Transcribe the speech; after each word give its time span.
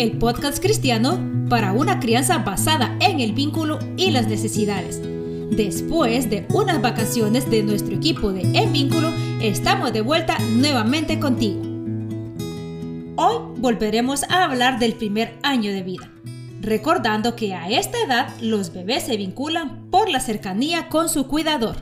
el 0.00 0.16
podcast 0.16 0.62
cristiano 0.62 1.20
para 1.50 1.74
una 1.74 2.00
crianza 2.00 2.38
basada 2.38 2.96
en 3.00 3.20
el 3.20 3.34
vínculo 3.34 3.78
y 3.98 4.10
las 4.10 4.28
necesidades. 4.28 4.98
Después 5.50 6.30
de 6.30 6.46
unas 6.54 6.80
vacaciones 6.80 7.50
de 7.50 7.62
nuestro 7.62 7.96
equipo 7.96 8.32
de 8.32 8.40
En 8.58 8.72
Vínculo, 8.72 9.12
estamos 9.42 9.92
de 9.92 10.00
vuelta 10.00 10.38
nuevamente 10.38 11.20
contigo. 11.20 11.60
Hoy 13.16 13.58
volveremos 13.58 14.22
a 14.30 14.44
hablar 14.44 14.78
del 14.78 14.94
primer 14.94 15.38
año 15.42 15.70
de 15.70 15.82
vida, 15.82 16.10
recordando 16.62 17.36
que 17.36 17.52
a 17.52 17.68
esta 17.68 18.02
edad 18.02 18.34
los 18.40 18.72
bebés 18.72 19.02
se 19.04 19.18
vinculan 19.18 19.90
por 19.90 20.08
la 20.08 20.20
cercanía 20.20 20.88
con 20.88 21.10
su 21.10 21.26
cuidador. 21.26 21.76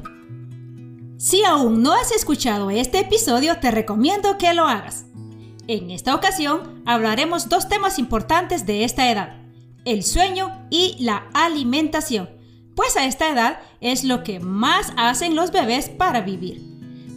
Si 1.18 1.44
aún 1.44 1.84
no 1.84 1.92
has 1.92 2.10
escuchado 2.10 2.70
este 2.70 2.98
episodio, 2.98 3.60
te 3.60 3.70
recomiendo 3.70 4.38
que 4.38 4.54
lo 4.54 4.66
hagas. 4.66 5.07
En 5.68 5.90
esta 5.90 6.14
ocasión 6.14 6.82
hablaremos 6.86 7.50
dos 7.50 7.68
temas 7.68 7.98
importantes 7.98 8.64
de 8.64 8.84
esta 8.84 9.12
edad, 9.12 9.36
el 9.84 10.02
sueño 10.02 10.66
y 10.70 10.96
la 10.98 11.28
alimentación, 11.34 12.30
pues 12.74 12.96
a 12.96 13.04
esta 13.04 13.28
edad 13.28 13.58
es 13.82 14.02
lo 14.02 14.24
que 14.24 14.40
más 14.40 14.94
hacen 14.96 15.36
los 15.36 15.52
bebés 15.52 15.90
para 15.90 16.22
vivir. 16.22 16.62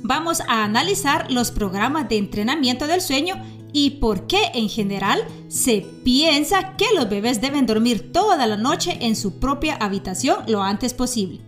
Vamos 0.04 0.42
a 0.42 0.66
analizar 0.66 1.32
los 1.32 1.50
programas 1.50 2.10
de 2.10 2.18
entrenamiento 2.18 2.88
del 2.88 3.00
sueño 3.00 3.42
y 3.72 3.92
por 3.92 4.28
qué 4.28 4.52
en 4.54 4.68
general 4.68 5.24
se 5.48 5.86
piensa 6.04 6.76
que 6.76 6.88
los 6.94 7.10
bebés 7.10 7.40
deben 7.40 7.66
dormir 7.66 8.12
toda 8.12 8.48
la 8.48 8.58
noche 8.58 8.98
en 9.00 9.16
su 9.16 9.40
propia 9.40 9.76
habitación 9.76 10.40
lo 10.48 10.62
antes 10.62 10.94
posible. 10.94 11.40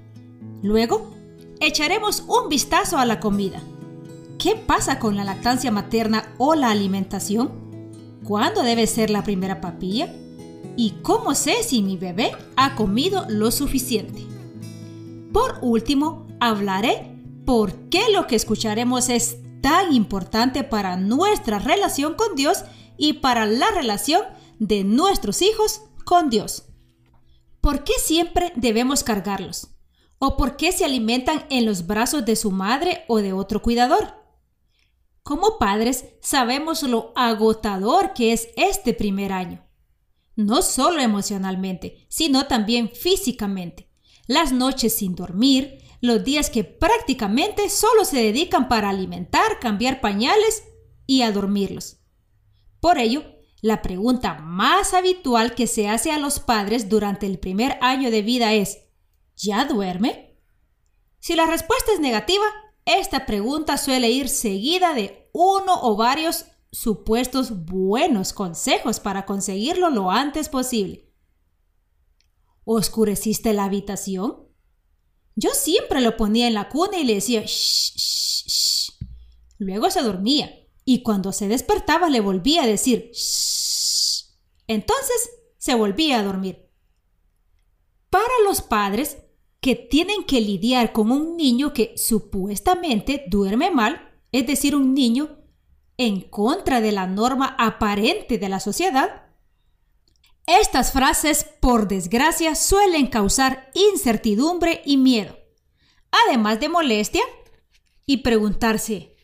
Luego, 0.61 1.13
echaremos 1.59 2.23
un 2.29 2.47
vistazo 2.47 2.97
a 2.97 3.05
la 3.05 3.19
comida. 3.19 3.61
¿Qué 4.43 4.57
pasa 4.57 4.99
con 4.99 5.15
la 5.15 5.23
lactancia 5.23 5.71
materna 5.71 6.35
o 6.37 6.53
la 6.53 6.69
alimentación? 6.69 8.19
¿Cuándo 8.25 8.61
debe 8.61 8.87
ser 8.87 9.09
la 9.09 9.23
primera 9.23 9.61
papilla? 9.61 10.13
¿Y 10.75 10.95
cómo 11.01 11.33
sé 11.33 11.63
si 11.63 11.81
mi 11.81 11.95
bebé 11.95 12.33
ha 12.57 12.75
comido 12.75 13.25
lo 13.29 13.51
suficiente? 13.51 14.21
Por 15.31 15.59
último, 15.61 16.27
hablaré 16.41 17.15
por 17.45 17.87
qué 17.87 18.09
lo 18.11 18.27
que 18.27 18.35
escucharemos 18.35 19.07
es 19.07 19.37
tan 19.61 19.93
importante 19.93 20.65
para 20.65 20.97
nuestra 20.97 21.57
relación 21.57 22.15
con 22.15 22.35
Dios 22.35 22.65
y 22.97 23.13
para 23.13 23.45
la 23.45 23.71
relación 23.71 24.23
de 24.59 24.83
nuestros 24.83 25.41
hijos 25.41 25.83
con 26.03 26.29
Dios. 26.29 26.65
¿Por 27.61 27.85
qué 27.85 27.93
siempre 27.97 28.51
debemos 28.57 29.05
cargarlos? 29.05 29.69
¿O 30.19 30.35
por 30.35 30.57
qué 30.57 30.73
se 30.73 30.83
alimentan 30.83 31.45
en 31.49 31.65
los 31.65 31.87
brazos 31.87 32.25
de 32.25 32.35
su 32.35 32.51
madre 32.51 33.05
o 33.07 33.19
de 33.19 33.31
otro 33.31 33.61
cuidador? 33.61 34.22
Como 35.23 35.57
padres 35.57 36.05
sabemos 36.21 36.83
lo 36.83 37.13
agotador 37.15 38.13
que 38.13 38.33
es 38.33 38.49
este 38.57 38.93
primer 38.93 39.31
año. 39.31 39.65
No 40.35 40.61
solo 40.61 41.01
emocionalmente, 41.01 42.05
sino 42.09 42.47
también 42.47 42.89
físicamente. 42.89 43.89
Las 44.27 44.51
noches 44.51 44.93
sin 44.95 45.15
dormir, 45.15 45.79
los 46.01 46.23
días 46.25 46.49
que 46.49 46.65
prácticamente 46.65 47.69
solo 47.69 48.03
se 48.03 48.17
dedican 48.17 48.67
para 48.67 48.89
alimentar, 48.89 49.59
cambiar 49.61 50.01
pañales 50.01 50.63
y 51.07 51.21
a 51.21 51.31
dormirlos. 51.31 51.97
Por 52.81 52.97
ello, 52.97 53.23
la 53.61 53.81
pregunta 53.81 54.33
más 54.33 54.93
habitual 54.93 55.55
que 55.55 55.67
se 55.67 55.87
hace 55.87 56.11
a 56.11 56.19
los 56.19 56.41
padres 56.41 56.89
durante 56.89 57.25
el 57.25 57.39
primer 57.39 57.77
año 57.79 58.11
de 58.11 58.21
vida 58.21 58.53
es 58.53 58.79
¿Ya 59.37 59.63
duerme? 59.63 60.37
Si 61.19 61.35
la 61.35 61.45
respuesta 61.45 61.93
es 61.93 62.01
negativa, 62.01 62.43
esta 62.85 63.25
pregunta 63.25 63.77
suele 63.77 64.11
ir 64.11 64.29
seguida 64.29 64.93
de 64.93 65.29
uno 65.33 65.81
o 65.81 65.95
varios 65.95 66.45
supuestos 66.71 67.65
buenos 67.65 68.33
consejos 68.33 68.99
para 68.99 69.25
conseguirlo 69.25 69.89
lo 69.89 70.11
antes 70.11 70.49
posible. 70.49 71.11
¿Oscureciste 72.65 73.53
la 73.53 73.65
habitación? 73.65 74.47
Yo 75.35 75.51
siempre 75.51 76.01
lo 76.01 76.17
ponía 76.17 76.47
en 76.47 76.53
la 76.53 76.69
cuna 76.69 76.97
y 76.97 77.03
le 77.03 77.15
decía 77.15 77.41
shh, 77.41 77.95
shh, 77.95 78.47
shh. 78.47 78.91
Luego 79.57 79.89
se 79.89 80.01
dormía 80.01 80.51
y 80.85 81.03
cuando 81.03 81.31
se 81.31 81.47
despertaba 81.47 82.09
le 82.09 82.19
volvía 82.19 82.63
a 82.63 82.67
decir 82.67 83.11
shh. 83.13 84.25
Entonces 84.67 85.29
se 85.57 85.75
volvía 85.75 86.19
a 86.19 86.23
dormir. 86.23 86.69
Para 88.09 88.33
los 88.45 88.61
padres, 88.61 89.17
que 89.63 89.75
tienen 89.75 90.25
que 90.25 90.41
lidiar 90.41 90.91
con 90.91 91.09
un 91.09 91.37
niño 91.37 91.73
que 91.73 91.93
supuestamente 91.95 93.23
duerme 93.29 93.71
mal, 93.71 94.11
es 94.33 94.45
decir, 94.45 94.75
un 94.75 94.93
niño 94.93 95.37
en 95.95 96.19
contra 96.19 96.81
de 96.81 96.91
la 96.91 97.07
norma 97.07 97.55
aparente 97.57 98.37
de 98.37 98.49
la 98.49 98.59
sociedad? 98.59 99.31
Estas 100.45 100.91
frases, 100.91 101.45
por 101.61 101.87
desgracia, 101.87 102.55
suelen 102.55 103.07
causar 103.07 103.71
incertidumbre 103.73 104.81
y 104.85 104.97
miedo, 104.97 105.37
además 106.27 106.59
de 106.59 106.67
molestia 106.67 107.23
y 108.05 108.17
preguntarse, 108.17 109.15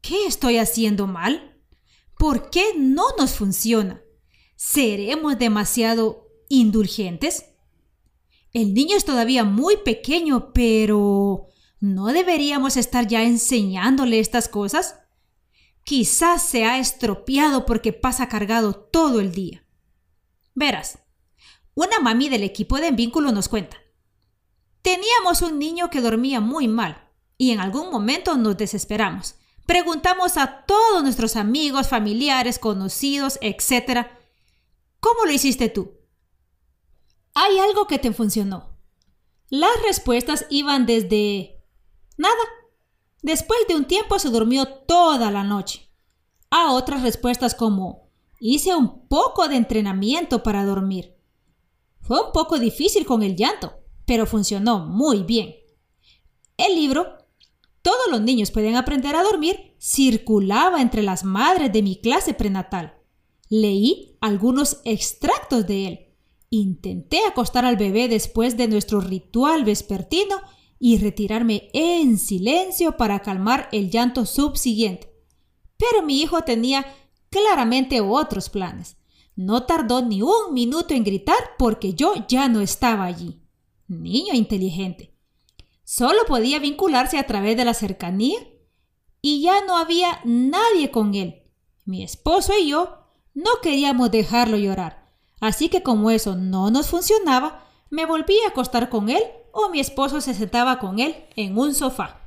¿qué 0.00 0.24
estoy 0.26 0.56
haciendo 0.56 1.06
mal? 1.06 1.60
¿Por 2.18 2.48
qué 2.48 2.72
no 2.74 3.04
nos 3.18 3.32
funciona? 3.32 4.00
¿Seremos 4.56 5.38
demasiado 5.38 6.26
indulgentes? 6.48 7.44
El 8.52 8.74
niño 8.74 8.96
es 8.96 9.04
todavía 9.04 9.44
muy 9.44 9.76
pequeño, 9.78 10.52
pero 10.52 11.46
¿no 11.80 12.06
deberíamos 12.06 12.76
estar 12.76 13.06
ya 13.06 13.22
enseñándole 13.22 14.20
estas 14.20 14.48
cosas? 14.48 15.00
Quizás 15.84 16.42
se 16.42 16.64
ha 16.64 16.78
estropeado 16.78 17.66
porque 17.66 17.92
pasa 17.92 18.28
cargado 18.28 18.74
todo 18.74 19.20
el 19.20 19.32
día. 19.32 19.64
Verás, 20.54 20.98
una 21.74 22.00
mami 22.00 22.28
del 22.28 22.42
equipo 22.42 22.78
de 22.78 22.90
vínculo 22.90 23.32
nos 23.32 23.48
cuenta. 23.48 23.76
Teníamos 24.82 25.42
un 25.42 25.58
niño 25.58 25.90
que 25.90 26.00
dormía 26.00 26.40
muy 26.40 26.68
mal 26.68 27.10
y 27.36 27.52
en 27.52 27.60
algún 27.60 27.90
momento 27.90 28.36
nos 28.36 28.56
desesperamos. 28.56 29.36
Preguntamos 29.66 30.38
a 30.38 30.64
todos 30.66 31.02
nuestros 31.02 31.36
amigos, 31.36 31.88
familiares, 31.88 32.58
conocidos, 32.58 33.38
etc. 33.42 34.06
¿Cómo 34.98 35.26
lo 35.26 35.32
hiciste 35.32 35.68
tú? 35.68 35.97
Hay 37.40 37.58
algo 37.58 37.86
que 37.86 38.00
te 38.00 38.12
funcionó. 38.12 38.76
Las 39.48 39.70
respuestas 39.86 40.46
iban 40.50 40.86
desde 40.86 41.62
nada. 42.16 42.34
Después 43.22 43.60
de 43.68 43.76
un 43.76 43.84
tiempo 43.84 44.18
se 44.18 44.28
durmió 44.28 44.66
toda 44.66 45.30
la 45.30 45.44
noche. 45.44 45.88
A 46.50 46.72
otras 46.72 47.04
respuestas 47.04 47.54
como 47.54 48.10
hice 48.40 48.74
un 48.74 49.06
poco 49.06 49.46
de 49.46 49.54
entrenamiento 49.54 50.42
para 50.42 50.64
dormir. 50.64 51.16
Fue 52.00 52.20
un 52.20 52.32
poco 52.32 52.58
difícil 52.58 53.06
con 53.06 53.22
el 53.22 53.36
llanto, 53.36 53.72
pero 54.04 54.26
funcionó 54.26 54.80
muy 54.80 55.22
bien. 55.22 55.54
El 56.56 56.74
libro 56.74 57.18
Todos 57.82 58.08
los 58.10 58.20
niños 58.20 58.50
pueden 58.50 58.74
aprender 58.74 59.14
a 59.14 59.22
dormir 59.22 59.76
circulaba 59.80 60.82
entre 60.82 61.02
las 61.02 61.22
madres 61.22 61.72
de 61.72 61.82
mi 61.82 62.00
clase 62.00 62.34
prenatal. 62.34 62.98
Leí 63.48 64.18
algunos 64.20 64.80
extractos 64.84 65.68
de 65.68 65.86
él 65.86 66.07
Intenté 66.50 67.20
acostar 67.26 67.64
al 67.64 67.76
bebé 67.76 68.08
después 68.08 68.56
de 68.56 68.68
nuestro 68.68 69.00
ritual 69.00 69.64
vespertino 69.64 70.36
y 70.78 70.98
retirarme 70.98 71.68
en 71.72 72.18
silencio 72.18 72.96
para 72.96 73.20
calmar 73.20 73.68
el 73.72 73.90
llanto 73.90 74.24
subsiguiente. 74.24 75.12
Pero 75.76 76.02
mi 76.02 76.20
hijo 76.20 76.42
tenía 76.42 76.86
claramente 77.30 78.00
otros 78.00 78.48
planes. 78.48 78.96
No 79.36 79.64
tardó 79.64 80.02
ni 80.02 80.22
un 80.22 80.52
minuto 80.52 80.94
en 80.94 81.04
gritar 81.04 81.38
porque 81.58 81.94
yo 81.94 82.14
ya 82.28 82.48
no 82.48 82.60
estaba 82.60 83.04
allí. 83.04 83.40
Niño 83.86 84.34
inteligente. 84.34 85.14
Solo 85.84 86.18
podía 86.26 86.58
vincularse 86.58 87.18
a 87.18 87.26
través 87.26 87.56
de 87.56 87.64
la 87.64 87.74
cercanía 87.74 88.38
y 89.20 89.42
ya 89.42 89.64
no 89.64 89.76
había 89.76 90.20
nadie 90.24 90.90
con 90.90 91.14
él. 91.14 91.42
Mi 91.84 92.02
esposo 92.02 92.52
y 92.58 92.68
yo 92.68 92.98
no 93.34 93.50
queríamos 93.62 94.10
dejarlo 94.10 94.56
llorar. 94.56 95.07
Así 95.40 95.68
que 95.68 95.82
como 95.82 96.10
eso 96.10 96.36
no 96.36 96.70
nos 96.70 96.88
funcionaba, 96.88 97.64
me 97.90 98.06
volví 98.06 98.36
a 98.44 98.48
acostar 98.48 98.88
con 98.88 99.08
él 99.08 99.22
o 99.52 99.68
mi 99.70 99.80
esposo 99.80 100.20
se 100.20 100.34
sentaba 100.34 100.78
con 100.78 100.98
él 100.98 101.16
en 101.36 101.58
un 101.58 101.74
sofá. 101.74 102.20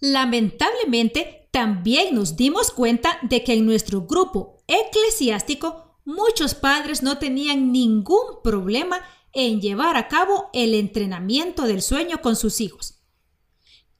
Lamentablemente, 0.00 1.48
también 1.52 2.14
nos 2.14 2.34
dimos 2.36 2.72
cuenta 2.72 3.18
de 3.22 3.44
que 3.44 3.52
en 3.52 3.66
nuestro 3.66 4.02
grupo 4.02 4.58
eclesiástico 4.66 5.98
muchos 6.04 6.54
padres 6.54 7.02
no 7.02 7.18
tenían 7.18 7.70
ningún 7.72 8.42
problema 8.42 9.00
en 9.32 9.60
llevar 9.60 9.96
a 9.96 10.08
cabo 10.08 10.50
el 10.52 10.74
entrenamiento 10.74 11.64
del 11.64 11.82
sueño 11.82 12.20
con 12.20 12.36
sus 12.36 12.60
hijos, 12.60 13.02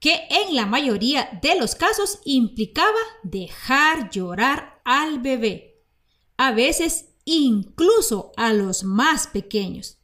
que 0.01 0.27
en 0.31 0.57
la 0.57 0.67
mayoría 0.67 1.39
de 1.43 1.59
los 1.59 1.75
casos 1.75 2.21
implicaba 2.25 2.99
dejar 3.23 4.11
llorar 4.11 4.81
al 4.85 5.21
bebé, 5.21 5.85
a 6.37 6.53
veces 6.53 7.12
incluso 7.25 8.33
a 8.37 8.53
los 8.53 8.85
más 8.85 9.27
pequeños. 9.27 9.99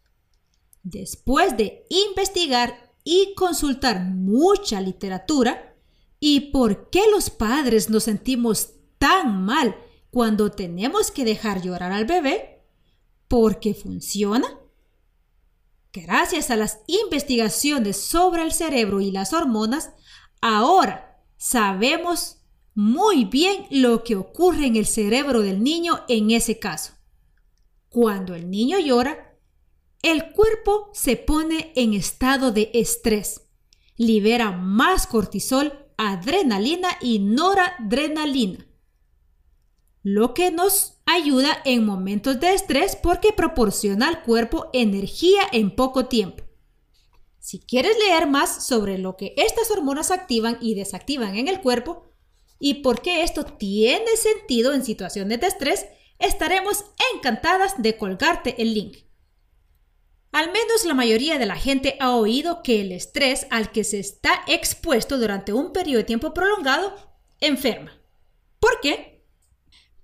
Después 0.82 1.56
de 1.56 1.86
investigar 1.88 2.92
y 3.04 3.34
consultar 3.34 4.04
mucha 4.04 4.80
literatura, 4.80 5.76
¿y 6.20 6.52
por 6.52 6.90
qué 6.90 7.02
los 7.10 7.30
padres 7.30 7.90
nos 7.90 8.04
sentimos 8.04 8.74
tan 8.98 9.44
mal 9.44 9.76
cuando 10.10 10.50
tenemos 10.50 11.10
que 11.10 11.24
dejar 11.24 11.62
llorar 11.62 11.92
al 11.92 12.04
bebé? 12.04 12.64
¿Porque 13.28 13.74
funciona? 13.74 14.46
Gracias 15.92 16.50
a 16.50 16.56
las 16.56 16.80
investigaciones 16.86 17.96
sobre 17.96 18.42
el 18.42 18.52
cerebro 18.52 19.00
y 19.00 19.10
las 19.10 19.32
hormonas, 19.32 19.90
ahora 20.40 21.22
sabemos 21.36 22.38
muy 22.74 23.24
bien 23.24 23.66
lo 23.70 24.04
que 24.04 24.16
ocurre 24.16 24.66
en 24.66 24.76
el 24.76 24.86
cerebro 24.86 25.40
del 25.40 25.62
niño 25.62 26.04
en 26.08 26.30
ese 26.30 26.58
caso. 26.58 26.92
Cuando 27.88 28.34
el 28.34 28.50
niño 28.50 28.78
llora, 28.78 29.36
el 30.02 30.32
cuerpo 30.32 30.90
se 30.92 31.16
pone 31.16 31.72
en 31.74 31.94
estado 31.94 32.52
de 32.52 32.70
estrés, 32.74 33.48
libera 33.96 34.52
más 34.52 35.06
cortisol, 35.06 35.86
adrenalina 35.96 36.88
y 37.00 37.18
noradrenalina, 37.18 38.66
lo 40.02 40.34
que 40.34 40.50
nos 40.50 41.00
ayuda 41.06 41.60
en 41.64 41.84
momentos 41.84 42.38
de 42.38 42.54
estrés 42.54 42.94
porque 42.94 43.32
proporciona 43.32 44.08
al 44.08 44.22
cuerpo 44.22 44.70
energía 44.72 45.42
en 45.52 45.74
poco 45.74 46.06
tiempo. 46.06 46.44
Si 47.40 47.58
quieres 47.58 47.96
leer 47.98 48.28
más 48.28 48.66
sobre 48.66 48.98
lo 48.98 49.16
que 49.16 49.34
estas 49.36 49.70
hormonas 49.70 50.10
activan 50.10 50.58
y 50.60 50.74
desactivan 50.74 51.36
en 51.36 51.48
el 51.48 51.60
cuerpo 51.60 52.04
y 52.60 52.74
por 52.74 53.00
qué 53.00 53.22
esto 53.22 53.44
tiene 53.44 54.16
sentido 54.16 54.74
en 54.74 54.84
situaciones 54.84 55.40
de 55.40 55.46
estrés, 55.46 55.86
estaremos 56.18 56.84
encantadas 57.14 57.80
de 57.80 57.96
colgarte 57.96 58.60
el 58.60 58.74
link. 58.74 58.98
Al 60.32 60.52
menos 60.52 60.84
la 60.84 60.94
mayoría 60.94 61.38
de 61.38 61.46
la 61.46 61.56
gente 61.56 61.96
ha 62.00 62.14
oído 62.14 62.62
que 62.62 62.80
el 62.80 62.92
estrés 62.92 63.46
al 63.50 63.72
que 63.72 63.84
se 63.84 63.98
está 63.98 64.42
expuesto 64.46 65.18
durante 65.18 65.52
un 65.52 65.72
periodo 65.72 65.98
de 65.98 66.04
tiempo 66.04 66.34
prolongado 66.34 66.94
enferma. 67.40 67.92
¿Por 68.60 68.80
qué? 68.80 69.24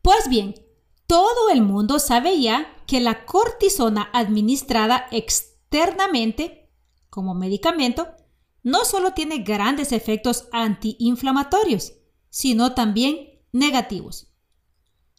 Pues 0.00 0.28
bien, 0.28 0.54
todo 1.06 1.50
el 1.50 1.60
mundo 1.62 1.98
sabe 1.98 2.40
ya 2.40 2.74
que 2.86 3.00
la 3.00 3.26
cortisona 3.26 4.08
administrada 4.12 5.06
externamente 5.10 6.70
como 7.10 7.34
medicamento 7.34 8.08
no 8.62 8.84
solo 8.84 9.12
tiene 9.12 9.38
grandes 9.38 9.92
efectos 9.92 10.48
antiinflamatorios, 10.52 11.92
sino 12.30 12.74
también 12.74 13.42
negativos. 13.52 14.33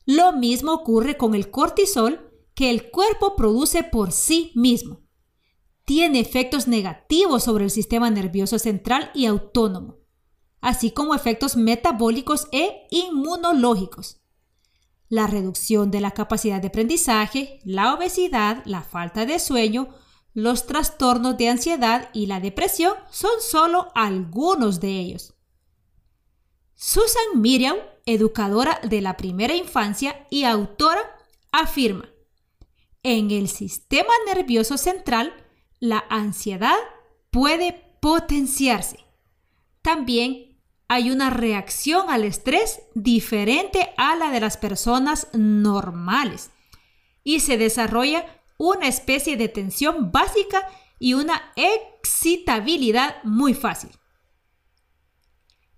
Lo 0.06 0.34
mismo 0.34 0.74
ocurre 0.74 1.18
con 1.18 1.34
el 1.36 1.50
cortisol 1.50 2.32
que 2.54 2.70
el 2.70 2.92
cuerpo 2.92 3.36
produce 3.36 3.84
por 3.84 4.12
sí 4.12 4.52
mismo. 4.56 5.02
Tiene 5.84 6.20
efectos 6.20 6.68
negativos 6.68 7.44
sobre 7.44 7.66
el 7.66 7.72
sistema 7.72 8.10
nervioso 8.10 8.58
central 8.60 9.12
y 9.14 9.26
autónomo, 9.26 10.00
así 10.62 10.92
como 10.92 11.14
efectos 11.14 11.58
metabólicos 11.58 12.48
e 12.52 12.88
inmunológicos. 12.90 14.22
La 15.10 15.28
reducción 15.28 15.92
de 15.92 16.02
la 16.02 16.12
capacidad 16.12 16.62
de 16.62 16.68
aprendizaje, 16.68 17.60
la 17.64 17.94
obesidad, 17.94 18.64
la 18.66 18.82
falta 18.82 19.26
de 19.26 19.38
sueño, 19.38 19.90
los 20.34 20.66
trastornos 20.66 21.38
de 21.38 21.50
ansiedad 21.50 22.10
y 22.14 22.26
la 22.26 22.40
depresión 22.40 22.94
son 23.12 23.40
solo 23.40 23.92
algunos 23.96 24.80
de 24.80 25.00
ellos. 25.00 25.36
Susan 26.74 27.40
Miriam, 27.42 27.78
educadora 28.06 28.80
de 28.84 29.02
la 29.02 29.18
primera 29.18 29.56
infancia 29.56 30.28
y 30.30 30.44
autora, 30.44 31.02
afirma, 31.52 32.10
en 33.04 33.30
el 33.30 33.50
sistema 33.50 34.14
nervioso 34.26 34.78
central, 34.78 35.34
la 35.80 36.06
ansiedad 36.10 36.78
puede 37.30 37.98
potenciarse. 38.02 39.06
También 39.82 40.60
hay 40.88 41.12
una 41.12 41.30
reacción 41.30 42.10
al 42.10 42.24
estrés 42.24 42.82
diferente 42.94 43.94
a 43.98 44.16
la 44.16 44.32
de 44.32 44.40
las 44.40 44.58
personas 44.58 45.28
normales 45.34 46.52
y 47.24 47.42
se 47.42 47.58
desarrolla 47.58 48.26
una 48.58 48.88
especie 48.88 49.38
de 49.38 49.50
tensión 49.50 50.12
básica 50.12 50.68
y 50.98 51.14
una 51.14 51.54
excitabilidad 51.56 53.22
muy 53.24 53.54
fácil. 53.54 53.92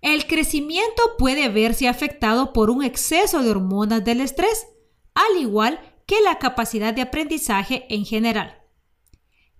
El 0.00 0.26
crecimiento 0.26 1.02
puede 1.18 1.48
verse 1.48 1.88
afectado 1.88 2.52
por 2.52 2.70
un 2.70 2.84
exceso 2.84 3.42
de 3.42 3.50
hormonas 3.50 4.04
del 4.04 4.20
estrés, 4.20 4.66
al 5.14 5.40
igual 5.40 5.80
que 6.06 6.20
la 6.22 6.38
capacidad 6.38 6.94
de 6.94 7.02
aprendizaje 7.02 7.86
en 7.88 8.04
general. 8.04 8.62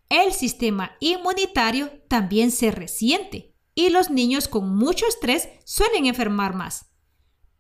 El 0.08 0.32
sistema 0.32 0.96
inmunitario 1.00 1.90
también 2.08 2.50
se 2.50 2.70
resiente 2.70 3.55
y 3.75 3.90
los 3.90 4.11
niños 4.11 4.49
con 4.49 4.75
mucho 4.75 5.06
estrés 5.06 5.49
suelen 5.64 6.06
enfermar 6.06 6.55
más. 6.55 6.87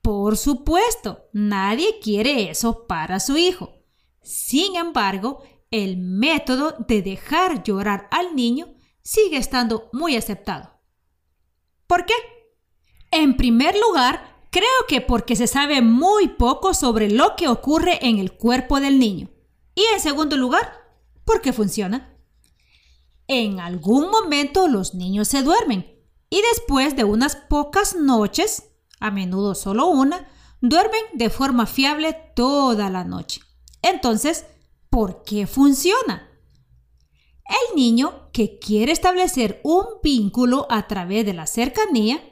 Por 0.00 0.36
supuesto, 0.36 1.28
nadie 1.32 1.98
quiere 2.00 2.50
eso 2.50 2.86
para 2.86 3.20
su 3.20 3.36
hijo. 3.36 3.74
Sin 4.22 4.76
embargo, 4.76 5.42
el 5.70 5.98
método 5.98 6.76
de 6.88 7.02
dejar 7.02 7.62
llorar 7.62 8.08
al 8.10 8.34
niño 8.34 8.74
sigue 9.02 9.36
estando 9.36 9.90
muy 9.92 10.16
aceptado. 10.16 10.80
¿Por 11.86 12.06
qué? 12.06 12.14
En 13.10 13.36
primer 13.36 13.74
lugar, 13.78 14.28
Creo 14.50 14.86
que 14.88 15.00
porque 15.00 15.36
se 15.36 15.46
sabe 15.46 15.82
muy 15.82 16.28
poco 16.28 16.72
sobre 16.72 17.10
lo 17.10 17.36
que 17.36 17.48
ocurre 17.48 18.06
en 18.06 18.18
el 18.18 18.32
cuerpo 18.32 18.80
del 18.80 18.98
niño. 18.98 19.28
Y 19.74 19.84
en 19.94 20.00
segundo 20.00 20.36
lugar, 20.36 20.72
porque 21.24 21.52
funciona. 21.52 22.16
En 23.26 23.60
algún 23.60 24.10
momento 24.10 24.68
los 24.68 24.94
niños 24.94 25.28
se 25.28 25.42
duermen 25.42 25.86
y 26.30 26.40
después 26.52 26.96
de 26.96 27.04
unas 27.04 27.36
pocas 27.36 27.94
noches, 27.94 28.70
a 29.00 29.10
menudo 29.10 29.54
solo 29.54 29.86
una, 29.86 30.26
duermen 30.62 31.02
de 31.12 31.28
forma 31.28 31.66
fiable 31.66 32.16
toda 32.34 32.88
la 32.88 33.04
noche. 33.04 33.42
Entonces, 33.82 34.46
¿por 34.88 35.22
qué 35.24 35.46
funciona? 35.46 36.26
El 37.44 37.76
niño 37.76 38.30
que 38.32 38.58
quiere 38.58 38.92
establecer 38.92 39.60
un 39.62 39.84
vínculo 40.02 40.66
a 40.70 40.86
través 40.86 41.26
de 41.26 41.34
la 41.34 41.46
cercanía 41.46 42.22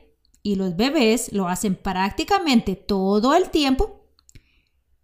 y 0.46 0.54
los 0.54 0.76
bebés 0.76 1.32
lo 1.32 1.48
hacen 1.48 1.74
prácticamente 1.74 2.76
todo 2.76 3.34
el 3.34 3.50
tiempo, 3.50 4.06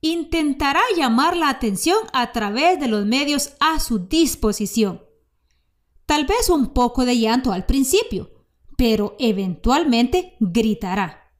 intentará 0.00 0.80
llamar 0.96 1.36
la 1.36 1.48
atención 1.48 1.98
a 2.12 2.30
través 2.30 2.78
de 2.78 2.86
los 2.86 3.06
medios 3.06 3.54
a 3.58 3.80
su 3.80 4.06
disposición. 4.06 5.02
Tal 6.06 6.26
vez 6.26 6.48
un 6.48 6.68
poco 6.72 7.04
de 7.04 7.18
llanto 7.18 7.50
al 7.50 7.66
principio, 7.66 8.30
pero 8.76 9.16
eventualmente 9.18 10.36
gritará. 10.38 11.32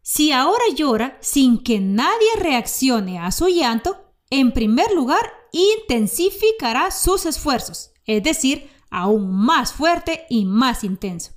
Si 0.00 0.30
ahora 0.30 0.66
llora 0.72 1.18
sin 1.20 1.64
que 1.64 1.80
nadie 1.80 2.28
reaccione 2.38 3.18
a 3.18 3.32
su 3.32 3.48
llanto, 3.48 4.14
en 4.30 4.52
primer 4.52 4.92
lugar 4.92 5.32
intensificará 5.50 6.92
sus 6.92 7.26
esfuerzos, 7.26 7.90
es 8.04 8.22
decir, 8.22 8.70
aún 8.88 9.34
más 9.34 9.72
fuerte 9.72 10.26
y 10.30 10.44
más 10.44 10.84
intenso. 10.84 11.35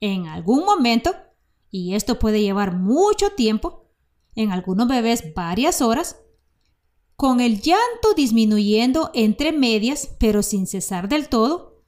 En 0.00 0.26
algún 0.26 0.64
momento, 0.64 1.14
y 1.70 1.94
esto 1.94 2.18
puede 2.18 2.40
llevar 2.40 2.74
mucho 2.74 3.30
tiempo, 3.30 3.86
en 4.34 4.52
algunos 4.52 4.88
bebés 4.88 5.34
varias 5.34 5.80
horas, 5.80 6.20
con 7.16 7.40
el 7.40 7.62
llanto 7.62 8.12
disminuyendo 8.14 9.10
entre 9.14 9.52
medias, 9.52 10.10
pero 10.18 10.42
sin 10.42 10.66
cesar 10.66 11.08
del 11.08 11.28
todo, 11.28 11.82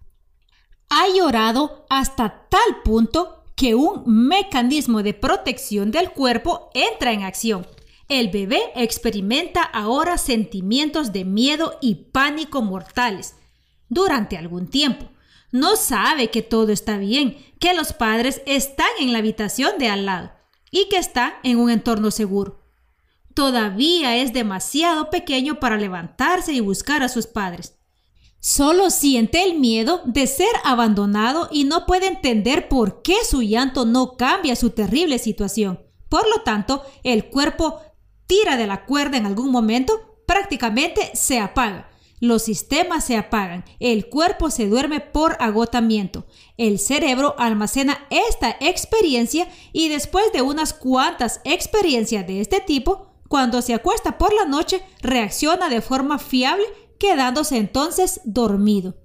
ha 0.88 1.06
llorado 1.14 1.84
hasta 1.90 2.48
tal 2.48 2.82
punto 2.82 3.44
que 3.54 3.74
un 3.74 4.04
mecanismo 4.06 5.02
de 5.02 5.12
protección 5.12 5.90
del 5.90 6.12
cuerpo 6.12 6.70
entra 6.72 7.12
en 7.12 7.24
acción. 7.24 7.66
El 8.08 8.30
bebé 8.30 8.62
experimenta 8.74 9.62
ahora 9.62 10.16
sentimientos 10.16 11.12
de 11.12 11.26
miedo 11.26 11.76
y 11.82 11.96
pánico 11.96 12.62
mortales 12.62 13.34
durante 13.90 14.38
algún 14.38 14.68
tiempo 14.68 15.10
no 15.50 15.76
sabe 15.76 16.30
que 16.30 16.42
todo 16.42 16.72
está 16.72 16.98
bien, 16.98 17.38
que 17.58 17.74
los 17.74 17.92
padres 17.92 18.42
están 18.46 18.88
en 19.00 19.12
la 19.12 19.18
habitación 19.18 19.78
de 19.78 19.88
al 19.88 20.06
lado 20.06 20.30
y 20.70 20.88
que 20.88 20.98
está 20.98 21.38
en 21.42 21.58
un 21.58 21.70
entorno 21.70 22.10
seguro. 22.10 22.64
Todavía 23.34 24.16
es 24.16 24.32
demasiado 24.32 25.10
pequeño 25.10 25.60
para 25.60 25.76
levantarse 25.76 26.52
y 26.52 26.60
buscar 26.60 27.02
a 27.02 27.08
sus 27.08 27.26
padres. 27.26 27.76
Solo 28.40 28.90
siente 28.90 29.42
el 29.42 29.58
miedo 29.58 30.02
de 30.04 30.26
ser 30.26 30.48
abandonado 30.64 31.48
y 31.50 31.64
no 31.64 31.86
puede 31.86 32.06
entender 32.06 32.68
por 32.68 33.02
qué 33.02 33.16
su 33.28 33.42
llanto 33.42 33.84
no 33.84 34.16
cambia 34.16 34.54
su 34.54 34.70
terrible 34.70 35.18
situación. 35.18 35.80
Por 36.08 36.28
lo 36.28 36.42
tanto, 36.42 36.82
el 37.02 37.30
cuerpo 37.30 37.80
tira 38.26 38.56
de 38.56 38.66
la 38.66 38.84
cuerda 38.84 39.16
en 39.16 39.26
algún 39.26 39.50
momento, 39.50 40.22
prácticamente 40.26 41.10
se 41.14 41.40
apaga 41.40 41.88
los 42.20 42.42
sistemas 42.42 43.04
se 43.04 43.16
apagan, 43.16 43.64
el 43.80 44.08
cuerpo 44.08 44.50
se 44.50 44.68
duerme 44.68 45.00
por 45.00 45.36
agotamiento, 45.40 46.26
el 46.56 46.78
cerebro 46.78 47.34
almacena 47.38 48.06
esta 48.10 48.56
experiencia 48.60 49.48
y 49.72 49.88
después 49.88 50.32
de 50.32 50.42
unas 50.42 50.72
cuantas 50.72 51.40
experiencias 51.44 52.26
de 52.26 52.40
este 52.40 52.60
tipo, 52.60 53.08
cuando 53.28 53.62
se 53.62 53.74
acuesta 53.74 54.18
por 54.18 54.34
la 54.34 54.46
noche, 54.46 54.82
reacciona 55.00 55.68
de 55.68 55.80
forma 55.80 56.18
fiable, 56.18 56.64
quedándose 56.98 57.56
entonces 57.56 58.20
dormido. 58.24 58.96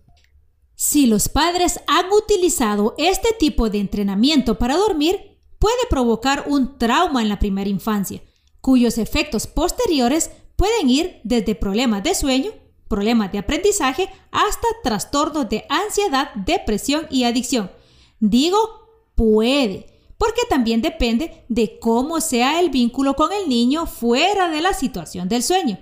Si 0.76 1.06
los 1.06 1.30
padres 1.30 1.80
han 1.88 2.12
utilizado 2.12 2.96
este 2.98 3.30
tipo 3.38 3.70
de 3.70 3.80
entrenamiento 3.80 4.58
para 4.58 4.76
dormir, 4.76 5.40
puede 5.60 5.88
provocar 5.90 6.46
un 6.48 6.78
trauma 6.78 7.22
en 7.22 7.30
la 7.30 7.40
primera 7.40 7.70
infancia, 7.70 8.24
cuyos 8.60 8.98
efectos 8.98 9.46
posteriores 9.46 10.32
pueden 10.56 10.90
ir 10.90 11.22
desde 11.24 11.56
problemas 11.56 12.04
de 12.04 12.16
sueño, 12.16 12.52
problemas 12.94 13.32
de 13.32 13.40
aprendizaje, 13.40 14.08
hasta 14.30 14.68
trastornos 14.84 15.50
de 15.50 15.66
ansiedad, 15.68 16.30
depresión 16.36 17.08
y 17.10 17.24
adicción. 17.24 17.72
Digo, 18.20 18.58
puede, 19.16 19.88
porque 20.20 20.42
también 20.48 20.84
depende 20.84 21.44
de 21.50 21.80
cómo 21.80 22.22
sea 22.22 22.60
el 22.60 22.70
vínculo 22.70 23.16
con 23.16 23.34
el 23.34 23.50
niño 23.50 23.88
fuera 23.88 24.48
de 24.52 24.62
la 24.62 24.76
situación 24.76 25.28
del 25.28 25.42
sueño. 25.42 25.80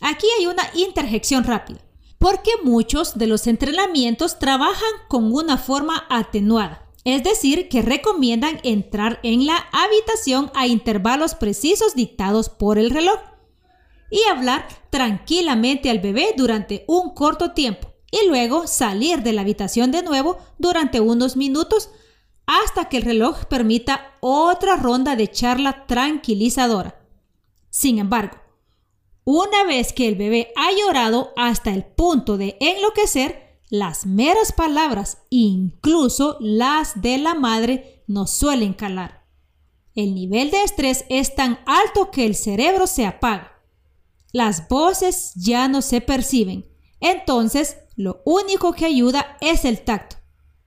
Aquí 0.00 0.26
hay 0.38 0.46
una 0.46 0.62
interjección 0.74 1.44
rápida, 1.44 1.80
porque 2.16 2.52
muchos 2.64 3.18
de 3.18 3.26
los 3.26 3.46
entrenamientos 3.46 4.38
trabajan 4.38 4.94
con 5.08 5.34
una 5.34 5.58
forma 5.58 6.06
atenuada, 6.08 6.86
es 7.04 7.22
decir, 7.22 7.68
que 7.68 7.82
recomiendan 7.82 8.60
entrar 8.62 9.20
en 9.22 9.44
la 9.44 9.66
habitación 9.72 10.50
a 10.54 10.66
intervalos 10.66 11.34
precisos 11.34 11.94
dictados 11.94 12.48
por 12.48 12.78
el 12.78 12.88
reloj 12.88 13.29
y 14.10 14.20
hablar 14.28 14.66
tranquilamente 14.90 15.90
al 15.90 16.00
bebé 16.00 16.34
durante 16.36 16.84
un 16.88 17.14
corto 17.14 17.52
tiempo 17.52 17.94
y 18.10 18.26
luego 18.26 18.66
salir 18.66 19.22
de 19.22 19.32
la 19.32 19.42
habitación 19.42 19.92
de 19.92 20.02
nuevo 20.02 20.38
durante 20.58 21.00
unos 21.00 21.36
minutos 21.36 21.90
hasta 22.46 22.88
que 22.88 22.96
el 22.96 23.04
reloj 23.04 23.44
permita 23.44 24.16
otra 24.20 24.76
ronda 24.76 25.14
de 25.14 25.28
charla 25.28 25.86
tranquilizadora. 25.86 27.00
Sin 27.70 27.98
embargo, 27.98 28.38
una 29.24 29.64
vez 29.64 29.92
que 29.92 30.08
el 30.08 30.16
bebé 30.16 30.52
ha 30.56 30.72
llorado 30.72 31.32
hasta 31.36 31.70
el 31.70 31.84
punto 31.84 32.36
de 32.36 32.56
enloquecer, 32.60 33.60
las 33.68 34.04
meras 34.04 34.50
palabras, 34.50 35.18
incluso 35.30 36.36
las 36.40 37.00
de 37.00 37.18
la 37.18 37.34
madre, 37.34 38.02
no 38.08 38.26
suelen 38.26 38.72
calar. 38.72 39.24
El 39.94 40.14
nivel 40.14 40.50
de 40.50 40.64
estrés 40.64 41.04
es 41.08 41.36
tan 41.36 41.60
alto 41.66 42.10
que 42.10 42.26
el 42.26 42.34
cerebro 42.34 42.88
se 42.88 43.06
apaga. 43.06 43.49
Las 44.32 44.68
voces 44.68 45.32
ya 45.34 45.68
no 45.68 45.82
se 45.82 46.00
perciben. 46.00 46.66
Entonces, 47.00 47.78
lo 47.96 48.22
único 48.24 48.72
que 48.72 48.86
ayuda 48.86 49.36
es 49.40 49.64
el 49.64 49.80
tacto, 49.80 50.16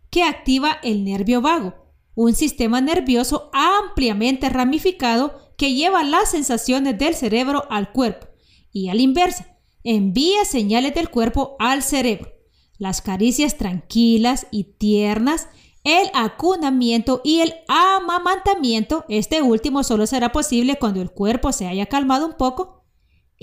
que 0.10 0.24
activa 0.24 0.78
el 0.84 1.04
nervio 1.04 1.42
vago, 1.42 1.74
un 2.16 2.36
sistema 2.36 2.82
nervioso 2.82 3.50
ampliamente 3.54 4.50
ramificado 4.50 5.54
que 5.58 5.74
lleva 5.74 6.04
las 6.04 6.32
sensaciones 6.32 6.98
del 6.98 7.16
cerebro 7.16 7.66
al 7.70 7.92
cuerpo 7.92 8.28
y 8.72 8.90
a 8.90 8.96
la 8.96 9.02
inversa, 9.02 9.58
envía 9.84 10.46
señales 10.46 10.94
del 10.94 11.10
cuerpo 11.10 11.56
al 11.60 11.84
cerebro. 11.84 12.32
Las 12.78 13.02
caricias 13.02 13.58
tranquilas 13.58 14.48
y 14.52 14.64
tiernas, 14.76 15.48
el 15.84 16.10
acunamiento 16.14 17.22
y 17.24 17.40
el 17.40 17.54
amamantamiento, 17.68 19.06
este 19.10 19.42
último 19.42 19.84
solo 19.84 20.08
será 20.08 20.32
posible 20.32 20.78
cuando 20.80 21.02
el 21.02 21.12
cuerpo 21.12 21.52
se 21.52 21.68
haya 21.68 21.86
calmado 21.86 22.26
un 22.26 22.34
poco, 22.34 22.83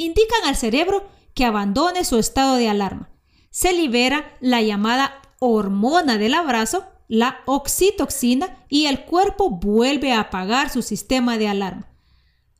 indican 0.04 0.44
al 0.46 0.56
cerebro 0.56 1.08
que 1.34 1.44
abandone 1.44 2.04
su 2.04 2.18
estado 2.18 2.56
de 2.56 2.68
alarma. 2.68 3.10
Se 3.50 3.72
libera 3.72 4.36
la 4.40 4.62
llamada 4.62 5.20
hormona 5.38 6.18
del 6.18 6.34
abrazo, 6.34 6.84
la 7.08 7.40
oxitoxina, 7.46 8.64
y 8.68 8.86
el 8.86 9.04
cuerpo 9.04 9.50
vuelve 9.50 10.12
a 10.12 10.20
apagar 10.20 10.70
su 10.70 10.82
sistema 10.82 11.38
de 11.38 11.48
alarma. 11.48 11.88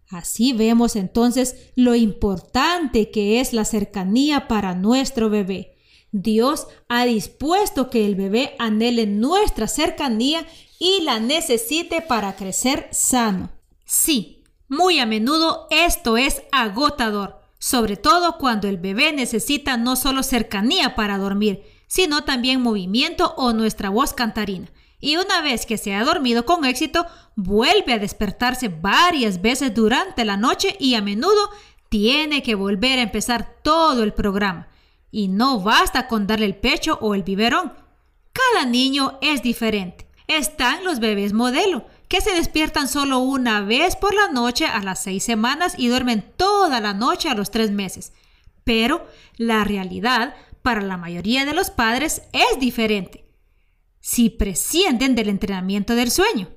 Así 0.09 0.52
vemos 0.52 0.97
entonces 0.97 1.70
lo 1.76 1.94
importante 1.94 3.11
que 3.11 3.40
es 3.40 3.52
la 3.52 3.64
cercanía 3.64 4.49
para 4.49 4.75
nuestro 4.75 5.30
bebé. 5.30 5.76
Dios 6.11 6.66
ha 6.88 7.04
dispuesto 7.04 7.88
que 7.90 8.04
el 8.04 8.16
bebé 8.16 8.56
anhele 8.59 9.06
nuestra 9.06 9.68
cercanía 9.68 10.44
y 10.80 11.02
la 11.02 11.20
necesite 11.20 12.02
para 12.02 12.35
crecer 12.35 12.88
sano. 12.90 13.50
Sí, 13.85 14.39
muy 14.70 15.00
a 15.00 15.04
menudo 15.04 15.66
esto 15.68 16.16
es 16.16 16.42
agotador, 16.50 17.42
sobre 17.58 17.98
todo 17.98 18.38
cuando 18.38 18.68
el 18.68 18.78
bebé 18.78 19.12
necesita 19.12 19.76
no 19.76 19.96
solo 19.96 20.22
cercanía 20.22 20.94
para 20.94 21.18
dormir, 21.18 21.62
sino 21.86 22.24
también 22.24 22.62
movimiento 22.62 23.34
o 23.36 23.52
nuestra 23.52 23.90
voz 23.90 24.14
cantarina 24.14 24.70
y 25.00 25.16
una 25.16 25.40
vez 25.40 25.64
que 25.64 25.78
se 25.78 25.94
ha 25.94 26.04
dormido 26.04 26.44
con 26.44 26.64
éxito, 26.64 27.06
vuelve 27.34 27.94
a 27.94 27.98
despertarse 27.98 28.68
varias 28.68 29.40
veces 29.40 29.74
durante 29.74 30.24
la 30.24 30.36
noche 30.36 30.76
y 30.78 30.94
a 30.94 31.00
menudo 31.00 31.50
tiene 31.88 32.42
que 32.42 32.54
volver 32.54 32.98
a 32.98 33.02
empezar 33.02 33.56
todo 33.62 34.02
el 34.02 34.12
programa. 34.12 34.68
Y 35.10 35.28
no 35.28 35.60
basta 35.60 36.06
con 36.06 36.26
darle 36.26 36.46
el 36.46 36.54
pecho 36.54 36.98
o 37.00 37.14
el 37.14 37.22
biberón. 37.22 37.72
Cada 38.32 38.66
niño 38.66 39.18
es 39.22 39.42
diferente. 39.42 40.06
Están 40.28 40.84
los 40.84 41.00
bebés 41.00 41.32
modelo, 41.32 41.86
que 42.10 42.20
se 42.20 42.34
despiertan 42.34 42.88
solo 42.88 43.20
una 43.20 43.62
vez 43.62 43.94
por 43.94 44.12
la 44.12 44.26
noche 44.32 44.66
a 44.66 44.80
las 44.80 45.00
seis 45.00 45.22
semanas 45.22 45.74
y 45.78 45.86
duermen 45.86 46.34
toda 46.36 46.80
la 46.80 46.92
noche 46.92 47.28
a 47.28 47.34
los 47.34 47.52
tres 47.52 47.70
meses. 47.70 48.12
Pero 48.64 49.06
la 49.36 49.62
realidad 49.62 50.34
para 50.60 50.80
la 50.80 50.96
mayoría 50.96 51.44
de 51.44 51.54
los 51.54 51.70
padres 51.70 52.22
es 52.32 52.58
diferente 52.58 53.30
si 54.00 54.28
prescienden 54.28 55.14
del 55.14 55.28
entrenamiento 55.28 55.94
del 55.94 56.10
sueño. 56.10 56.48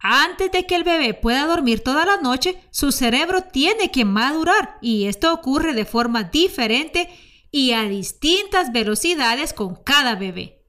Antes 0.00 0.50
de 0.50 0.66
que 0.66 0.74
el 0.74 0.82
bebé 0.82 1.14
pueda 1.14 1.46
dormir 1.46 1.84
toda 1.84 2.04
la 2.04 2.16
noche, 2.16 2.60
su 2.72 2.90
cerebro 2.90 3.42
tiene 3.42 3.92
que 3.92 4.04
madurar 4.04 4.76
y 4.82 5.04
esto 5.04 5.32
ocurre 5.32 5.72
de 5.72 5.84
forma 5.84 6.24
diferente 6.24 7.08
y 7.52 7.72
a 7.72 7.84
distintas 7.84 8.72
velocidades 8.72 9.52
con 9.52 9.76
cada 9.76 10.16
bebé. 10.16 10.64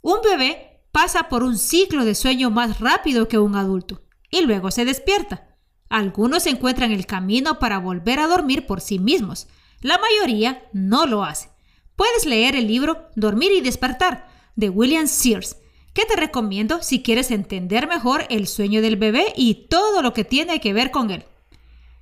Un 0.00 0.22
bebé 0.22 0.71
pasa 0.92 1.28
por 1.28 1.42
un 1.42 1.58
ciclo 1.58 2.04
de 2.04 2.14
sueño 2.14 2.50
más 2.50 2.78
rápido 2.78 3.26
que 3.26 3.38
un 3.38 3.56
adulto 3.56 4.02
y 4.30 4.42
luego 4.42 4.70
se 4.70 4.84
despierta. 4.84 5.56
Algunos 5.88 6.46
encuentran 6.46 6.92
el 6.92 7.06
camino 7.06 7.58
para 7.58 7.78
volver 7.78 8.20
a 8.20 8.26
dormir 8.26 8.66
por 8.66 8.80
sí 8.80 8.98
mismos. 8.98 9.48
La 9.80 9.98
mayoría 9.98 10.68
no 10.72 11.06
lo 11.06 11.24
hace. 11.24 11.50
Puedes 11.96 12.24
leer 12.24 12.56
el 12.56 12.66
libro 12.66 13.10
Dormir 13.16 13.52
y 13.52 13.60
despertar 13.60 14.28
de 14.56 14.68
William 14.68 15.06
Sears, 15.06 15.56
que 15.92 16.06
te 16.06 16.16
recomiendo 16.16 16.82
si 16.82 17.02
quieres 17.02 17.30
entender 17.30 17.86
mejor 17.86 18.26
el 18.30 18.46
sueño 18.46 18.80
del 18.80 18.96
bebé 18.96 19.32
y 19.36 19.66
todo 19.68 20.00
lo 20.00 20.14
que 20.14 20.24
tiene 20.24 20.60
que 20.60 20.72
ver 20.72 20.90
con 20.90 21.10
él. 21.10 21.24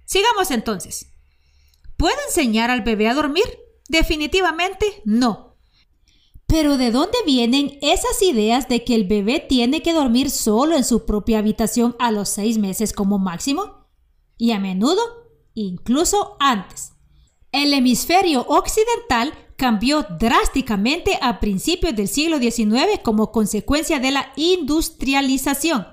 Sigamos 0.05 0.51
entonces. 0.51 1.13
¿Puede 1.97 2.17
enseñar 2.29 2.71
al 2.71 2.83
bebé 2.83 3.09
a 3.09 3.15
dormir? 3.15 3.45
Definitivamente 3.89 5.03
no. 5.05 5.50
Pero 6.51 6.77
¿de 6.77 6.91
dónde 6.91 7.17
vienen 7.25 7.79
esas 7.81 8.21
ideas 8.23 8.69
de 8.69 8.83
que 8.83 8.97
el 8.97 9.05
bebé 9.05 9.39
tiene 9.39 9.83
que 9.83 9.93
dormir 9.93 10.31
solo 10.31 10.77
en 10.77 10.83
su 10.83 11.07
propia 11.07 11.39
habitación 11.39 11.95
a 12.01 12.11
los 12.11 12.29
seis 12.29 12.59
meses 12.59 12.93
como 12.93 13.21
máximo? 13.21 13.87
Y 14.37 14.51
a 14.51 14.59
menudo, 14.59 15.01
incluso 15.55 16.37
antes. 16.41 16.95
El 17.53 17.73
hemisferio 17.73 18.45
occidental 18.49 19.33
cambió 19.55 20.05
drásticamente 20.19 21.21
a 21.23 21.39
principios 21.39 21.95
del 21.95 22.09
siglo 22.09 22.41
XIX 22.41 22.99
como 23.05 23.31
consecuencia 23.31 24.01
de 24.01 24.11
la 24.11 24.33
industrialización. 24.35 25.87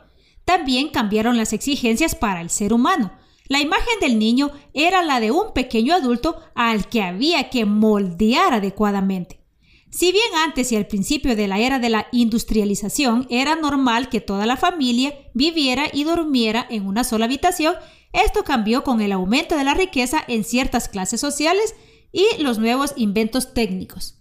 También 0.44 0.90
cambiaron 0.90 1.38
las 1.38 1.54
exigencias 1.54 2.16
para 2.16 2.42
el 2.42 2.50
ser 2.50 2.74
humano. 2.74 3.12
La 3.48 3.62
imagen 3.62 4.00
del 4.02 4.18
niño 4.18 4.50
era 4.74 5.04
la 5.04 5.20
de 5.20 5.30
un 5.30 5.54
pequeño 5.54 5.94
adulto 5.94 6.38
al 6.56 6.90
que 6.90 7.04
había 7.04 7.52
que 7.52 7.66
moldear 7.66 8.54
adecuadamente. 8.54 9.47
Si 9.90 10.12
bien 10.12 10.26
antes 10.44 10.72
y 10.72 10.76
al 10.76 10.88
principio 10.88 11.36
de 11.36 11.48
la 11.48 11.60
era 11.60 11.80
de 11.80 11.90
la 11.90 12.08
industrialización 12.12 13.26
era 13.30 13.56
normal 13.56 14.10
que 14.10 14.22
toda 14.22 14.46
la 14.46 14.58
familia 14.58 15.14
viviera 15.34 15.86
y 15.92 16.04
durmiera 16.04 16.66
en 16.70 16.86
una 16.86 17.04
sola 17.04 17.26
habitación, 17.26 17.76
esto 18.12 18.44
cambió 18.44 18.84
con 18.84 19.02
el 19.02 19.12
aumento 19.12 19.56
de 19.58 19.64
la 19.64 19.74
riqueza 19.74 20.24
en 20.28 20.44
ciertas 20.44 20.90
clases 20.90 21.22
sociales 21.22 21.76
y 22.12 22.26
los 22.40 22.58
nuevos 22.58 22.94
inventos 22.98 23.54
técnicos. 23.54 24.20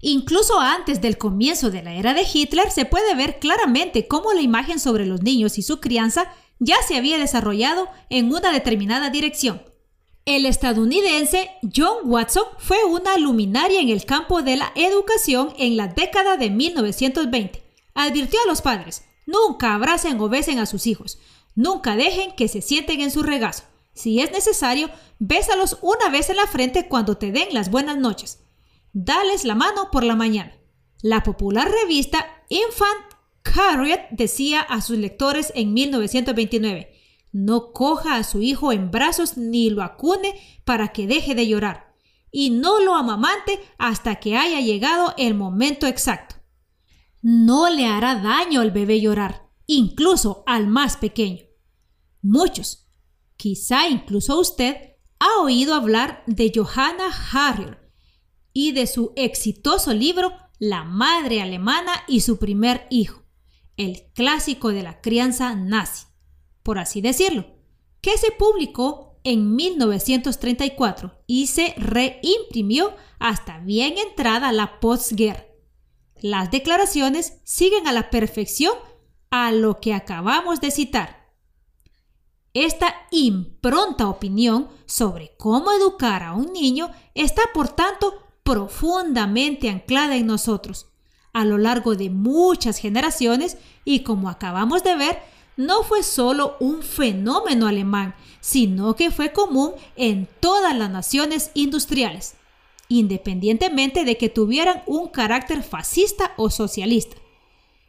Incluso 0.00 0.58
antes 0.60 1.00
del 1.00 1.16
comienzo 1.16 1.70
de 1.70 1.82
la 1.82 1.94
era 1.94 2.14
de 2.14 2.26
Hitler 2.32 2.70
se 2.70 2.84
puede 2.84 3.14
ver 3.14 3.38
claramente 3.38 4.08
cómo 4.08 4.32
la 4.32 4.40
imagen 4.40 4.80
sobre 4.80 5.06
los 5.06 5.22
niños 5.22 5.58
y 5.58 5.62
su 5.62 5.80
crianza 5.80 6.32
ya 6.58 6.76
se 6.86 6.96
había 6.96 7.18
desarrollado 7.18 7.88
en 8.08 8.32
una 8.32 8.52
determinada 8.52 9.10
dirección. 9.10 9.62
El 10.24 10.46
estadounidense 10.46 11.50
John 11.74 11.98
Watson 12.04 12.44
fue 12.58 12.84
una 12.84 13.18
luminaria 13.18 13.80
en 13.80 13.88
el 13.88 14.04
campo 14.04 14.42
de 14.42 14.54
la 14.54 14.70
educación 14.76 15.52
en 15.58 15.76
la 15.76 15.88
década 15.88 16.36
de 16.36 16.48
1920. 16.48 17.60
Advirtió 17.94 18.38
a 18.44 18.48
los 18.48 18.62
padres, 18.62 19.02
nunca 19.26 19.74
abracen 19.74 20.20
o 20.20 20.28
besen 20.28 20.60
a 20.60 20.66
sus 20.66 20.86
hijos, 20.86 21.18
nunca 21.56 21.96
dejen 21.96 22.36
que 22.36 22.46
se 22.46 22.62
sienten 22.62 23.00
en 23.00 23.10
su 23.10 23.24
regazo. 23.24 23.64
Si 23.94 24.20
es 24.20 24.30
necesario, 24.30 24.90
bésalos 25.18 25.78
una 25.82 26.08
vez 26.08 26.30
en 26.30 26.36
la 26.36 26.46
frente 26.46 26.86
cuando 26.86 27.16
te 27.16 27.32
den 27.32 27.48
las 27.50 27.68
buenas 27.68 27.96
noches. 27.98 28.44
Dales 28.92 29.44
la 29.44 29.56
mano 29.56 29.90
por 29.90 30.04
la 30.04 30.14
mañana. 30.14 30.56
La 31.02 31.24
popular 31.24 31.68
revista 31.68 32.44
Infant 32.48 33.12
Carrier 33.42 34.06
decía 34.12 34.60
a 34.60 34.82
sus 34.82 34.98
lectores 34.98 35.52
en 35.56 35.74
1929, 35.74 36.91
no 37.32 37.72
coja 37.72 38.16
a 38.16 38.24
su 38.24 38.40
hijo 38.40 38.72
en 38.72 38.90
brazos 38.90 39.36
ni 39.36 39.70
lo 39.70 39.82
acune 39.82 40.34
para 40.64 40.88
que 40.88 41.06
deje 41.06 41.34
de 41.34 41.48
llorar, 41.48 41.94
y 42.30 42.50
no 42.50 42.80
lo 42.80 42.94
amamante 42.94 43.60
hasta 43.78 44.16
que 44.16 44.36
haya 44.36 44.60
llegado 44.60 45.14
el 45.18 45.34
momento 45.34 45.86
exacto. 45.86 46.36
No 47.20 47.68
le 47.70 47.86
hará 47.86 48.16
daño 48.16 48.60
al 48.60 48.70
bebé 48.70 49.00
llorar, 49.00 49.48
incluso 49.66 50.42
al 50.46 50.66
más 50.66 50.96
pequeño. 50.96 51.44
Muchos, 52.20 52.82
Quizá 53.42 53.88
incluso 53.88 54.38
usted 54.38 54.76
ha 55.18 55.40
oído 55.40 55.74
hablar 55.74 56.22
de 56.28 56.52
Johanna 56.54 57.08
Harrier 57.32 57.92
y 58.52 58.70
de 58.70 58.86
su 58.86 59.12
exitoso 59.16 59.92
libro 59.92 60.32
La 60.60 60.84
madre 60.84 61.42
alemana 61.42 61.90
y 62.06 62.20
su 62.20 62.38
primer 62.38 62.86
hijo, 62.88 63.24
el 63.76 64.04
clásico 64.14 64.68
de 64.68 64.84
la 64.84 65.00
crianza 65.00 65.56
nazi, 65.56 66.06
por 66.62 66.78
así 66.78 67.00
decirlo, 67.00 67.46
que 68.00 68.16
se 68.18 68.30
publicó 68.32 69.20
en 69.24 69.54
1934 69.54 71.22
y 71.26 71.46
se 71.46 71.74
reimprimió 71.76 72.94
hasta 73.18 73.58
bien 73.60 73.94
entrada 73.98 74.52
la 74.52 74.80
postguerra. 74.80 75.46
Las 76.20 76.50
declaraciones 76.50 77.38
siguen 77.44 77.86
a 77.86 77.92
la 77.92 78.10
perfección 78.10 78.74
a 79.30 79.52
lo 79.52 79.80
que 79.80 79.94
acabamos 79.94 80.60
de 80.60 80.70
citar. 80.70 81.32
Esta 82.54 82.94
impronta 83.10 84.08
opinión 84.08 84.68
sobre 84.86 85.34
cómo 85.38 85.72
educar 85.72 86.22
a 86.22 86.34
un 86.34 86.52
niño 86.52 86.90
está, 87.14 87.42
por 87.54 87.68
tanto, 87.68 88.14
profundamente 88.42 89.70
anclada 89.70 90.16
en 90.16 90.26
nosotros 90.26 90.92
a 91.32 91.44
lo 91.44 91.58
largo 91.58 91.94
de 91.94 92.10
muchas 92.10 92.78
generaciones 92.78 93.56
y 93.84 94.00
como 94.00 94.28
acabamos 94.28 94.82
de 94.82 94.96
ver, 94.96 95.18
no 95.56 95.82
fue 95.82 96.02
solo 96.02 96.56
un 96.60 96.82
fenómeno 96.82 97.66
alemán, 97.66 98.14
sino 98.40 98.96
que 98.96 99.10
fue 99.10 99.32
común 99.32 99.72
en 99.96 100.28
todas 100.40 100.76
las 100.76 100.90
naciones 100.90 101.50
industriales, 101.54 102.34
independientemente 102.88 104.04
de 104.04 104.16
que 104.16 104.28
tuvieran 104.28 104.82
un 104.86 105.08
carácter 105.08 105.62
fascista 105.62 106.32
o 106.36 106.50
socialista. 106.50 107.16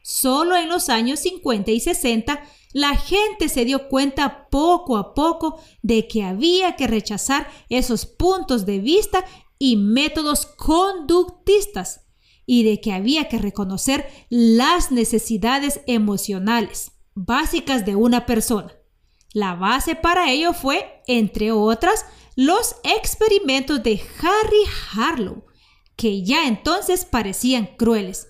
Solo 0.01 0.57
en 0.57 0.67
los 0.67 0.89
años 0.89 1.19
50 1.21 1.71
y 1.71 1.79
60 1.79 2.43
la 2.73 2.95
gente 2.97 3.49
se 3.49 3.65
dio 3.65 3.87
cuenta 3.87 4.47
poco 4.49 4.97
a 4.97 5.13
poco 5.13 5.59
de 5.83 6.07
que 6.07 6.23
había 6.23 6.75
que 6.75 6.87
rechazar 6.87 7.47
esos 7.69 8.05
puntos 8.05 8.65
de 8.65 8.79
vista 8.79 9.23
y 9.59 9.77
métodos 9.77 10.47
conductistas 10.47 12.01
y 12.45 12.63
de 12.63 12.81
que 12.81 12.91
había 12.91 13.29
que 13.29 13.37
reconocer 13.37 14.09
las 14.29 14.91
necesidades 14.91 15.81
emocionales 15.85 16.92
básicas 17.15 17.85
de 17.85 17.95
una 17.95 18.25
persona. 18.25 18.73
La 19.33 19.55
base 19.55 19.95
para 19.95 20.29
ello 20.31 20.53
fue, 20.53 21.01
entre 21.07 21.51
otras, 21.51 22.05
los 22.35 22.75
experimentos 22.83 23.81
de 23.83 24.01
Harry 24.19 24.63
Harlow, 24.95 25.45
que 25.95 26.23
ya 26.23 26.47
entonces 26.47 27.05
parecían 27.05 27.65
crueles. 27.77 28.27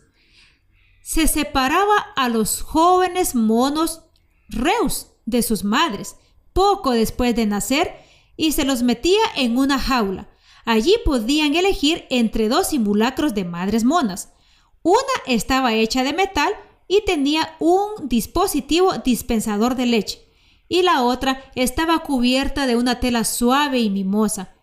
Se 1.01 1.27
separaba 1.27 1.97
a 2.15 2.29
los 2.29 2.61
jóvenes 2.61 3.35
monos 3.35 4.03
Reus 4.49 5.07
de 5.25 5.41
sus 5.41 5.63
madres 5.63 6.15
poco 6.53 6.91
después 6.91 7.35
de 7.35 7.45
nacer 7.45 7.95
y 8.37 8.53
se 8.53 8.63
los 8.63 8.83
metía 8.83 9.21
en 9.35 9.57
una 9.57 9.79
jaula. 9.79 10.29
Allí 10.65 10.95
podían 11.03 11.55
elegir 11.55 12.05
entre 12.09 12.47
dos 12.47 12.69
simulacros 12.69 13.33
de 13.33 13.43
madres 13.43 13.83
monas. 13.83 14.33
Una 14.81 14.97
estaba 15.27 15.73
hecha 15.73 16.03
de 16.03 16.13
metal 16.13 16.53
y 16.87 17.03
tenía 17.05 17.55
un 17.59 18.07
dispositivo 18.07 18.93
dispensador 19.03 19.75
de 19.75 19.85
leche, 19.85 20.19
y 20.67 20.81
la 20.81 21.03
otra 21.03 21.43
estaba 21.55 21.99
cubierta 21.99 22.67
de 22.67 22.75
una 22.75 22.99
tela 22.99 23.23
suave 23.23 23.79
y 23.79 23.89
mimosa, 23.89 24.53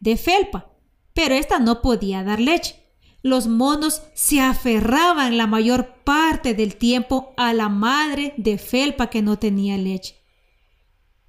de 0.00 0.16
felpa, 0.16 0.70
pero 1.14 1.34
esta 1.34 1.58
no 1.58 1.82
podía 1.82 2.22
dar 2.22 2.40
leche. 2.40 2.76
Los 3.22 3.48
monos 3.48 4.02
se 4.14 4.40
aferraban 4.40 5.36
la 5.36 5.48
mayor 5.48 6.02
parte 6.04 6.54
del 6.54 6.76
tiempo 6.76 7.34
a 7.36 7.52
la 7.52 7.68
madre 7.68 8.34
de 8.36 8.58
felpa 8.58 9.10
que 9.10 9.22
no 9.22 9.38
tenía 9.38 9.76
leche. 9.76 10.14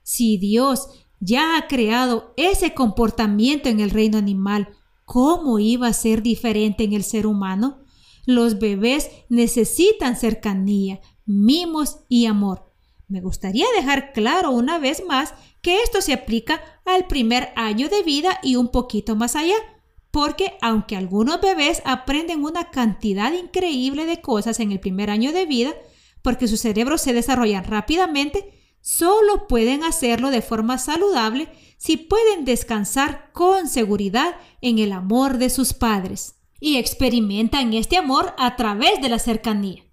Si 0.04 0.38
Dios 0.38 0.90
ya 1.20 1.58
ha 1.58 1.68
creado 1.68 2.34
ese 2.38 2.74
comportamiento 2.74 3.70
en 3.70 3.80
el 3.80 3.90
reino 3.90 4.18
animal, 4.18 4.70
¿cómo 5.06 5.58
iba 5.58 5.88
a 5.88 5.94
ser 5.94 6.22
diferente 6.22 6.84
en 6.84 6.94
el 6.94 7.04
ser 7.04 7.26
humano? 7.26 7.80
Los 8.30 8.60
bebés 8.60 9.10
necesitan 9.28 10.16
cercanía, 10.16 11.02
mimos 11.26 12.02
y 12.10 12.28
amor. 12.28 12.72
Me 13.08 13.22
gustaría 13.22 13.66
dejar 13.76 14.14
claro 14.14 14.52
una 14.52 14.78
vez 14.78 15.04
más 15.04 15.34
que 15.64 15.82
esto 15.82 16.00
se 16.00 16.14
aplica 16.14 16.62
al 16.86 17.08
primer 17.08 17.52
año 17.56 17.90
de 17.90 18.04
vida 18.04 18.40
y 18.44 18.56
un 18.56 18.68
poquito 18.68 19.16
más 19.16 19.36
allá 19.36 19.56
porque 20.12 20.60
aunque 20.62 20.96
algunos 20.96 21.42
bebés 21.42 21.82
aprenden 21.86 22.46
una 22.46 22.70
cantidad 22.70 23.34
increíble 23.34 24.06
de 24.06 24.22
cosas 24.22 24.60
en 24.60 24.72
el 24.72 24.80
primer 24.80 25.10
año 25.10 25.32
de 25.32 25.48
vida, 25.48 25.74
porque 26.22 26.48
sus 26.48 26.60
cerebros 26.60 27.02
se 27.02 27.14
desarrollan 27.14 27.64
rápidamente, 27.64 28.54
solo 28.80 29.48
pueden 29.48 29.84
hacerlo 29.84 30.30
de 30.30 30.44
forma 30.44 30.78
saludable 30.78 31.50
si 31.80 31.98
pueden 31.98 32.46
descansar 32.46 33.32
con 33.34 33.68
seguridad 33.68 34.36
en 34.62 34.78
el 34.78 34.92
amor 34.92 35.40
de 35.40 35.50
sus 35.50 35.74
padres 35.74 36.36
y 36.60 36.78
experimentan 36.78 37.74
este 37.74 37.98
amor 37.98 38.34
a 38.38 38.56
través 38.56 39.02
de 39.02 39.10
la 39.10 39.20
cercanía. 39.20 39.84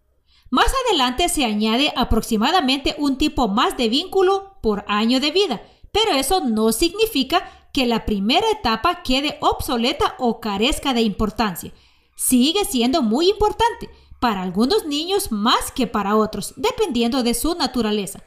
Más 0.51 0.73
adelante 0.87 1.29
se 1.29 1.45
añade 1.45 1.93
aproximadamente 1.97 2.95
un 2.99 3.19
tipo 3.19 3.49
más 3.49 3.77
de 3.77 3.89
vínculo 3.89 4.59
por 4.63 4.85
año 4.89 5.21
de 5.21 5.33
vida, 5.33 5.63
pero 5.93 6.13
eso 6.13 6.41
no 6.41 6.73
significa 6.73 7.69
que 7.73 7.87
la 7.87 8.07
primera 8.07 8.49
etapa 8.51 9.03
quede 9.03 9.39
obsoleta 9.41 10.15
o 10.19 10.41
carezca 10.41 10.95
de 10.95 11.03
importancia. 11.03 11.73
Sigue 12.17 12.65
siendo 12.65 13.03
muy 13.03 13.29
importante, 13.29 13.91
para 14.21 14.43
algunos 14.43 14.87
niños 14.87 15.31
más 15.31 15.71
que 15.73 15.87
para 15.87 16.17
otros, 16.17 16.55
dependiendo 16.57 17.23
de 17.23 17.35
su 17.35 17.55
naturaleza. 17.55 18.23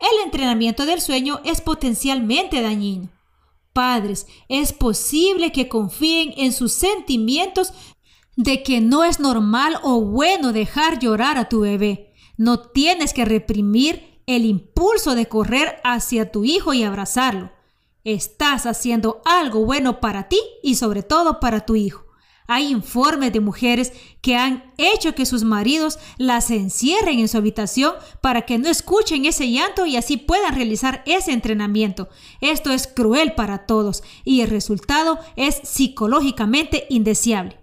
El 0.00 0.24
entrenamiento 0.24 0.86
del 0.86 1.00
sueño 1.00 1.40
es 1.44 1.60
potencialmente 1.60 2.62
dañino. 2.62 3.10
Padres, 3.80 4.26
es 4.50 4.74
posible 4.74 5.52
que 5.52 5.70
confíen 5.70 6.34
en 6.36 6.52
sus 6.52 6.70
sentimientos 6.72 7.72
de 8.36 8.62
que 8.62 8.82
no 8.82 9.04
es 9.04 9.20
normal 9.20 9.78
o 9.82 10.02
bueno 10.02 10.52
dejar 10.52 10.98
llorar 10.98 11.38
a 11.38 11.48
tu 11.48 11.60
bebé. 11.60 12.12
No 12.36 12.60
tienes 12.60 13.14
que 13.14 13.24
reprimir 13.24 14.20
el 14.26 14.44
impulso 14.44 15.14
de 15.14 15.28
correr 15.28 15.80
hacia 15.82 16.30
tu 16.30 16.44
hijo 16.44 16.74
y 16.74 16.82
abrazarlo. 16.82 17.52
Estás 18.04 18.66
haciendo 18.66 19.22
algo 19.24 19.64
bueno 19.64 19.98
para 19.98 20.28
ti 20.28 20.42
y 20.62 20.74
sobre 20.74 21.02
todo 21.02 21.40
para 21.40 21.64
tu 21.64 21.74
hijo. 21.74 22.04
Hay 22.52 22.66
informes 22.66 23.32
de 23.32 23.38
mujeres 23.38 23.92
que 24.20 24.34
han 24.34 24.72
hecho 24.76 25.14
que 25.14 25.24
sus 25.24 25.44
maridos 25.44 26.00
las 26.18 26.50
encierren 26.50 27.20
en 27.20 27.28
su 27.28 27.38
habitación 27.38 27.94
para 28.20 28.42
que 28.42 28.58
no 28.58 28.68
escuchen 28.68 29.24
ese 29.24 29.48
llanto 29.48 29.86
y 29.86 29.96
así 29.96 30.16
puedan 30.16 30.56
realizar 30.56 31.04
ese 31.06 31.30
entrenamiento. 31.30 32.08
Esto 32.40 32.72
es 32.72 32.88
cruel 32.88 33.34
para 33.36 33.66
todos 33.66 34.02
y 34.24 34.40
el 34.40 34.50
resultado 34.50 35.20
es 35.36 35.60
psicológicamente 35.62 36.88
indeseable. 36.90 37.60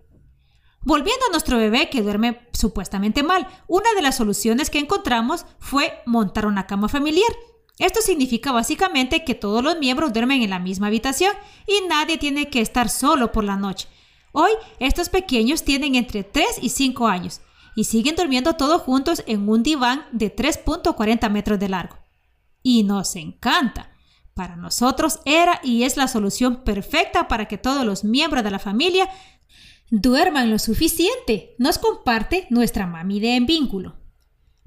Volviendo 0.83 1.25
a 1.25 1.31
nuestro 1.31 1.57
bebé 1.57 1.89
que 1.89 2.01
duerme 2.01 2.47
supuestamente 2.53 3.23
mal, 3.23 3.45
una 3.67 3.93
de 3.93 4.01
las 4.01 4.15
soluciones 4.15 4.69
que 4.69 4.79
encontramos 4.79 5.45
fue 5.59 6.01
montar 6.05 6.45
una 6.45 6.65
cama 6.65 6.87
familiar. 6.87 7.35
Esto 7.77 7.99
significa 7.99 8.53
básicamente 8.53 9.25
que 9.25 9.35
todos 9.35 9.61
los 9.61 9.79
miembros 9.79 10.13
duermen 10.13 10.43
en 10.43 10.51
la 10.51 10.59
misma 10.59 10.87
habitación 10.87 11.33
y 11.67 11.85
nadie 11.89 12.17
tiene 12.17 12.49
que 12.49 12.61
estar 12.61 12.87
solo 12.87 13.33
por 13.33 13.43
la 13.43 13.57
noche. 13.57 13.89
Hoy 14.31 14.51
estos 14.79 15.09
pequeños 15.09 15.63
tienen 15.63 15.95
entre 15.95 16.23
3 16.23 16.59
y 16.61 16.69
5 16.69 17.07
años 17.07 17.41
y 17.75 17.83
siguen 17.83 18.15
durmiendo 18.15 18.53
todos 18.53 18.81
juntos 18.81 19.23
en 19.27 19.47
un 19.47 19.63
diván 19.63 20.05
de 20.11 20.35
3.40 20.35 21.29
metros 21.29 21.59
de 21.59 21.69
largo. 21.69 21.97
Y 22.63 22.83
nos 22.83 23.15
encanta. 23.15 23.91
Para 24.33 24.55
nosotros 24.55 25.19
era 25.25 25.59
y 25.63 25.83
es 25.83 25.97
la 25.97 26.07
solución 26.07 26.63
perfecta 26.63 27.27
para 27.27 27.47
que 27.47 27.57
todos 27.57 27.85
los 27.85 28.03
miembros 28.03 28.43
de 28.43 28.51
la 28.51 28.59
familia 28.59 29.09
duerman 29.89 30.51
lo 30.51 30.59
suficiente, 30.59 31.55
nos 31.57 31.77
comparte 31.77 32.47
nuestra 32.49 32.87
mami 32.87 33.19
de 33.19 33.35
en 33.35 33.45
vínculo. 33.45 33.95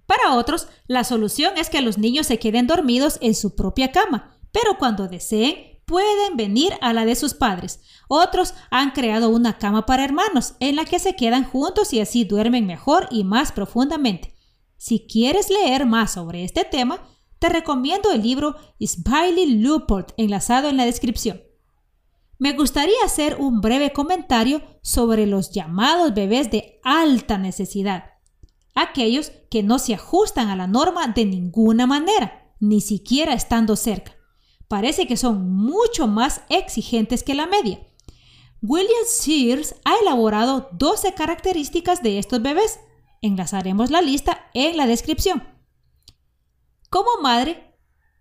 Para 0.06 0.34
otros, 0.34 0.68
la 0.86 1.04
solución 1.04 1.56
es 1.56 1.70
que 1.70 1.82
los 1.82 1.98
niños 1.98 2.26
se 2.26 2.38
queden 2.38 2.66
dormidos 2.66 3.18
en 3.20 3.34
su 3.34 3.54
propia 3.54 3.92
cama, 3.92 4.38
pero 4.50 4.76
cuando 4.78 5.06
deseen 5.06 5.69
pueden 5.90 6.36
venir 6.36 6.72
a 6.80 6.92
la 6.92 7.04
de 7.04 7.16
sus 7.16 7.34
padres. 7.34 7.80
Otros 8.08 8.54
han 8.70 8.92
creado 8.92 9.28
una 9.28 9.58
cama 9.58 9.84
para 9.84 10.04
hermanos 10.04 10.54
en 10.60 10.76
la 10.76 10.84
que 10.84 11.00
se 11.00 11.16
quedan 11.16 11.44
juntos 11.44 11.92
y 11.92 11.98
así 11.98 12.24
duermen 12.24 12.64
mejor 12.64 13.08
y 13.10 13.24
más 13.24 13.50
profundamente. 13.50 14.34
Si 14.76 15.06
quieres 15.06 15.50
leer 15.50 15.86
más 15.86 16.12
sobre 16.12 16.44
este 16.44 16.64
tema, 16.64 17.02
te 17.40 17.48
recomiendo 17.48 18.12
el 18.12 18.22
libro 18.22 18.54
Smiley 18.80 19.56
Luport 19.60 20.12
enlazado 20.16 20.68
en 20.68 20.76
la 20.76 20.86
descripción. 20.86 21.42
Me 22.38 22.52
gustaría 22.52 23.04
hacer 23.04 23.36
un 23.40 23.60
breve 23.60 23.92
comentario 23.92 24.62
sobre 24.82 25.26
los 25.26 25.50
llamados 25.50 26.14
bebés 26.14 26.50
de 26.50 26.80
alta 26.84 27.36
necesidad 27.36 28.04
aquellos 28.74 29.32
que 29.50 29.62
no 29.62 29.78
se 29.78 29.94
ajustan 29.94 30.48
a 30.48 30.56
la 30.56 30.66
norma 30.66 31.08
de 31.08 31.24
ninguna 31.24 31.86
manera, 31.86 32.54
ni 32.60 32.80
siquiera 32.80 33.34
estando 33.34 33.76
cerca. 33.76 34.12
Parece 34.70 35.06
que 35.06 35.18
son 35.18 35.50
mucho 35.50 36.06
más 36.06 36.42
exigentes 36.48 37.22
que 37.22 37.34
la 37.34 37.46
media. 37.46 37.80
William 38.62 39.04
Sears 39.06 39.74
ha 39.84 39.96
elaborado 39.96 40.70
12 40.72 41.12
características 41.12 42.02
de 42.02 42.18
estos 42.18 42.40
bebés. 42.40 42.80
Enlazaremos 43.20 43.90
la 43.90 44.00
lista 44.00 44.48
en 44.54 44.78
la 44.78 44.86
descripción. 44.86 45.42
Como 46.88 47.20
madre, 47.20 47.70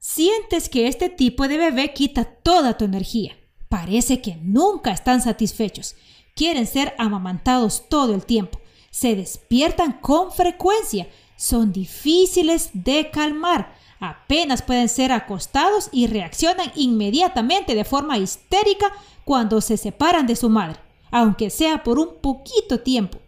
Sientes 0.01 0.69
que 0.69 0.87
este 0.87 1.09
tipo 1.09 1.49
de 1.49 1.57
bebé 1.57 1.93
quita 1.93 2.23
toda 2.23 2.77
tu 2.77 2.85
energía. 2.85 3.35
Parece 3.67 4.21
que 4.21 4.37
nunca 4.37 4.91
están 4.91 5.21
satisfechos. 5.21 5.95
Quieren 6.35 6.65
ser 6.65 6.95
amamantados 6.97 7.89
todo 7.89 8.15
el 8.15 8.25
tiempo. 8.25 8.61
Se 8.91 9.15
despiertan 9.15 9.99
con 9.99 10.31
frecuencia. 10.31 11.09
Son 11.35 11.73
difíciles 11.73 12.69
de 12.73 13.11
calmar. 13.11 13.75
Apenas 13.99 14.61
pueden 14.61 14.87
ser 14.87 15.11
acostados 15.11 15.89
y 15.91 16.07
reaccionan 16.07 16.71
inmediatamente 16.75 17.75
de 17.75 17.83
forma 17.83 18.17
histérica 18.17 18.91
cuando 19.25 19.59
se 19.61 19.77
separan 19.77 20.25
de 20.25 20.35
su 20.35 20.49
madre, 20.49 20.79
aunque 21.11 21.49
sea 21.49 21.83
por 21.83 21.99
un 21.99 22.15
poquito 22.21 22.79
tiempo. 22.79 23.19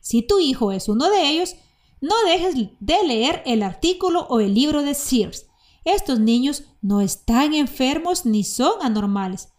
Si 0.00 0.22
tu 0.22 0.40
hijo 0.40 0.72
es 0.72 0.88
uno 0.88 1.08
de 1.10 1.28
ellos, 1.28 1.54
no 2.00 2.14
dejes 2.26 2.54
de 2.80 3.02
leer 3.06 3.42
el 3.46 3.62
artículo 3.62 4.26
o 4.28 4.40
el 4.40 4.54
libro 4.54 4.82
de 4.82 4.94
Sears. 4.94 5.46
Estos 5.84 6.18
niños 6.18 6.64
no 6.82 7.00
están 7.00 7.54
enfermos 7.54 8.26
ni 8.26 8.42
son 8.42 8.72
anormales. 8.82 9.50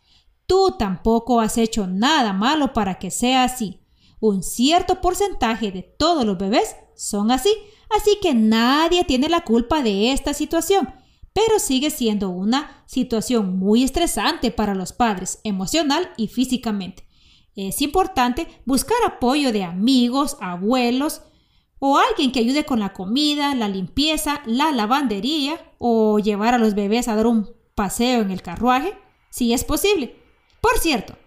Tú 0.48 0.76
tampoco 0.78 1.40
has 1.40 1.58
hecho 1.58 1.88
nada 1.88 2.34
malo 2.34 2.74
para 2.74 3.00
que 3.00 3.10
sea 3.10 3.44
así. 3.44 3.80
Un 4.20 4.44
cierto 4.44 5.02
porcentaje 5.02 5.72
de 5.72 5.82
todos 5.84 6.26
los 6.26 6.38
bebés 6.38 6.76
son 7.02 7.32
así, 7.32 7.52
así 7.90 8.20
que 8.22 8.36
nadie 8.36 9.04
tiene 9.06 9.28
la 9.28 9.42
culpa 9.42 9.82
de 9.82 10.12
esta 10.12 10.36
situación, 10.36 10.94
pero 11.34 11.58
sigue 11.58 11.90
siendo 11.90 12.30
una 12.30 12.84
situación 12.86 13.58
muy 13.58 13.84
estresante 13.84 14.52
para 14.52 14.76
los 14.76 14.94
padres, 14.94 15.40
emocional 15.44 16.12
y 16.16 16.28
físicamente. 16.28 17.08
Es 17.56 17.82
importante 17.82 18.48
buscar 18.66 18.98
apoyo 19.04 19.52
de 19.52 19.64
amigos, 19.64 20.38
abuelos 20.42 21.24
o 21.80 21.98
alguien 21.98 22.32
que 22.32 22.40
ayude 22.40 22.66
con 22.66 22.80
la 22.80 22.94
comida, 22.94 23.56
la 23.56 23.68
limpieza, 23.68 24.44
la 24.46 24.72
lavandería 24.72 25.60
o 25.80 26.20
llevar 26.20 26.54
a 26.54 26.60
los 26.60 26.76
bebés 26.76 27.08
a 27.08 27.16
dar 27.16 27.26
un 27.26 27.50
paseo 27.74 28.22
en 28.22 28.30
el 28.30 28.44
carruaje, 28.44 28.94
si 29.32 29.54
es 29.54 29.64
posible. 29.64 30.16
Por 30.62 30.78
cierto, 30.78 31.18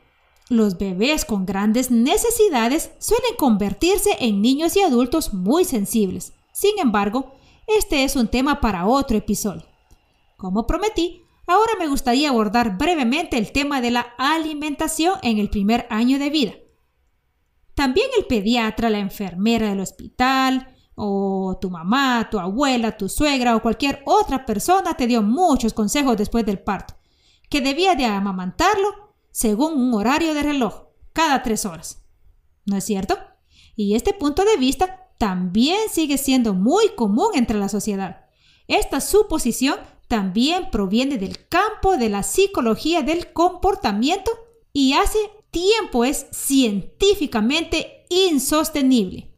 los 0.50 0.76
bebés 0.76 1.24
con 1.24 1.46
grandes 1.46 1.90
necesidades 1.90 2.90
suelen 2.98 3.36
convertirse 3.36 4.16
en 4.20 4.42
niños 4.42 4.76
y 4.76 4.80
adultos 4.80 5.32
muy 5.32 5.64
sensibles. 5.64 6.34
Sin 6.52 6.78
embargo, 6.78 7.34
este 7.66 8.04
es 8.04 8.14
un 8.16 8.28
tema 8.28 8.60
para 8.60 8.86
otro 8.86 9.16
episodio. 9.16 9.64
Como 10.36 10.66
prometí, 10.66 11.22
ahora 11.46 11.72
me 11.78 11.88
gustaría 11.88 12.28
abordar 12.28 12.76
brevemente 12.76 13.38
el 13.38 13.52
tema 13.52 13.80
de 13.80 13.90
la 13.90 14.14
alimentación 14.18 15.18
en 15.22 15.38
el 15.38 15.48
primer 15.48 15.86
año 15.88 16.18
de 16.18 16.30
vida. 16.30 16.52
También 17.74 18.08
el 18.16 18.26
pediatra, 18.26 18.90
la 18.90 18.98
enfermera 18.98 19.70
del 19.70 19.80
hospital, 19.80 20.74
o 20.94 21.58
tu 21.60 21.70
mamá, 21.70 22.28
tu 22.30 22.38
abuela, 22.38 22.96
tu 22.96 23.08
suegra 23.08 23.56
o 23.56 23.62
cualquier 23.62 24.02
otra 24.06 24.46
persona 24.46 24.94
te 24.94 25.06
dio 25.06 25.22
muchos 25.22 25.72
consejos 25.72 26.16
después 26.16 26.46
del 26.46 26.60
parto, 26.60 26.94
que 27.50 27.60
debía 27.60 27.94
de 27.96 28.04
amamantarlo 28.04 29.03
según 29.34 29.72
un 29.72 29.92
horario 29.94 30.32
de 30.32 30.44
reloj, 30.44 30.84
cada 31.12 31.42
tres 31.42 31.66
horas. 31.66 32.04
¿No 32.66 32.76
es 32.76 32.84
cierto? 32.84 33.18
Y 33.74 33.96
este 33.96 34.12
punto 34.12 34.44
de 34.44 34.56
vista 34.56 35.10
también 35.18 35.88
sigue 35.90 36.18
siendo 36.18 36.54
muy 36.54 36.90
común 36.90 37.30
entre 37.34 37.58
la 37.58 37.68
sociedad. 37.68 38.26
Esta 38.68 39.00
suposición 39.00 39.76
también 40.06 40.70
proviene 40.70 41.18
del 41.18 41.48
campo 41.48 41.96
de 41.96 42.10
la 42.10 42.22
psicología 42.22 43.02
del 43.02 43.32
comportamiento 43.32 44.30
y 44.72 44.92
hace 44.92 45.18
tiempo 45.50 46.04
es 46.04 46.28
científicamente 46.30 48.06
insostenible. 48.10 49.36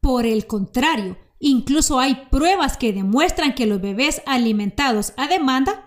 Por 0.00 0.26
el 0.26 0.48
contrario, 0.48 1.16
incluso 1.38 2.00
hay 2.00 2.26
pruebas 2.32 2.76
que 2.76 2.92
demuestran 2.92 3.54
que 3.54 3.66
los 3.66 3.80
bebés 3.80 4.22
alimentados 4.26 5.12
a 5.16 5.28
demanda 5.28 5.83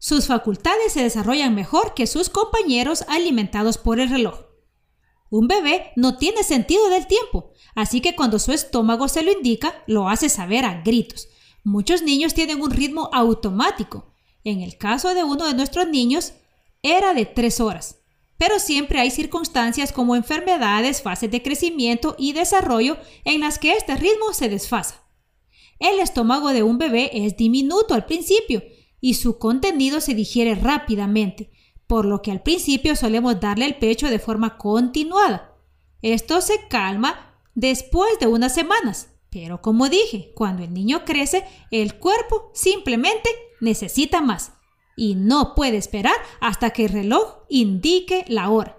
sus 0.00 0.28
facultades 0.28 0.94
se 0.94 1.02
desarrollan 1.02 1.54
mejor 1.54 1.92
que 1.92 2.06
sus 2.06 2.30
compañeros 2.30 3.04
alimentados 3.06 3.76
por 3.76 4.00
el 4.00 4.08
reloj. 4.08 4.46
Un 5.28 5.46
bebé 5.46 5.92
no 5.94 6.16
tiene 6.16 6.42
sentido 6.42 6.88
del 6.88 7.06
tiempo, 7.06 7.52
así 7.74 8.00
que 8.00 8.16
cuando 8.16 8.38
su 8.38 8.52
estómago 8.52 9.08
se 9.08 9.22
lo 9.22 9.30
indica, 9.30 9.84
lo 9.86 10.08
hace 10.08 10.30
saber 10.30 10.64
a 10.64 10.80
gritos. 10.80 11.28
Muchos 11.64 12.00
niños 12.00 12.32
tienen 12.32 12.62
un 12.62 12.70
ritmo 12.70 13.10
automático. 13.12 14.14
En 14.42 14.62
el 14.62 14.78
caso 14.78 15.12
de 15.12 15.22
uno 15.22 15.46
de 15.46 15.52
nuestros 15.52 15.86
niños, 15.86 16.32
era 16.82 17.12
de 17.12 17.26
tres 17.26 17.60
horas. 17.60 18.00
Pero 18.38 18.58
siempre 18.58 19.00
hay 19.00 19.10
circunstancias 19.10 19.92
como 19.92 20.16
enfermedades, 20.16 21.02
fases 21.02 21.30
de 21.30 21.42
crecimiento 21.42 22.16
y 22.18 22.32
desarrollo 22.32 22.96
en 23.24 23.42
las 23.42 23.58
que 23.58 23.72
este 23.74 23.96
ritmo 23.96 24.32
se 24.32 24.48
desfasa. 24.48 25.04
El 25.78 26.00
estómago 26.00 26.54
de 26.54 26.62
un 26.62 26.78
bebé 26.78 27.10
es 27.12 27.36
diminuto 27.36 27.92
al 27.92 28.06
principio 28.06 28.62
y 29.00 29.14
su 29.14 29.38
contenido 29.38 30.00
se 30.00 30.14
digiere 30.14 30.54
rápidamente, 30.54 31.50
por 31.86 32.04
lo 32.04 32.22
que 32.22 32.30
al 32.30 32.42
principio 32.42 32.94
solemos 32.96 33.40
darle 33.40 33.66
el 33.66 33.76
pecho 33.76 34.08
de 34.08 34.18
forma 34.18 34.58
continuada. 34.58 35.56
Esto 36.02 36.40
se 36.40 36.68
calma 36.68 37.34
después 37.54 38.18
de 38.20 38.26
unas 38.26 38.54
semanas, 38.54 39.08
pero 39.30 39.60
como 39.60 39.88
dije, 39.88 40.32
cuando 40.34 40.62
el 40.62 40.72
niño 40.72 41.04
crece, 41.04 41.44
el 41.70 41.96
cuerpo 41.98 42.50
simplemente 42.54 43.30
necesita 43.60 44.20
más 44.20 44.52
y 44.96 45.14
no 45.14 45.54
puede 45.54 45.76
esperar 45.76 46.14
hasta 46.40 46.70
que 46.70 46.84
el 46.84 46.92
reloj 46.92 47.38
indique 47.48 48.24
la 48.28 48.50
hora. 48.50 48.76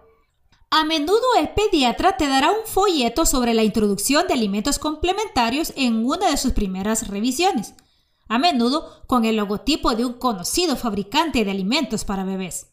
A 0.69 0.85
menudo 0.85 1.19
el 1.37 1.49
pediatra 1.49 2.15
te 2.15 2.27
dará 2.27 2.49
un 2.51 2.65
folleto 2.65 3.25
sobre 3.25 3.53
la 3.53 3.63
introducción 3.63 4.27
de 4.27 4.33
alimentos 4.33 4.79
complementarios 4.79 5.73
en 5.75 6.05
una 6.05 6.29
de 6.29 6.37
sus 6.37 6.53
primeras 6.53 7.09
revisiones 7.09 7.73
a 8.31 8.37
menudo 8.37 9.03
con 9.07 9.25
el 9.25 9.35
logotipo 9.35 9.93
de 9.93 10.05
un 10.05 10.13
conocido 10.13 10.77
fabricante 10.77 11.43
de 11.43 11.51
alimentos 11.51 12.05
para 12.05 12.23
bebés. 12.23 12.67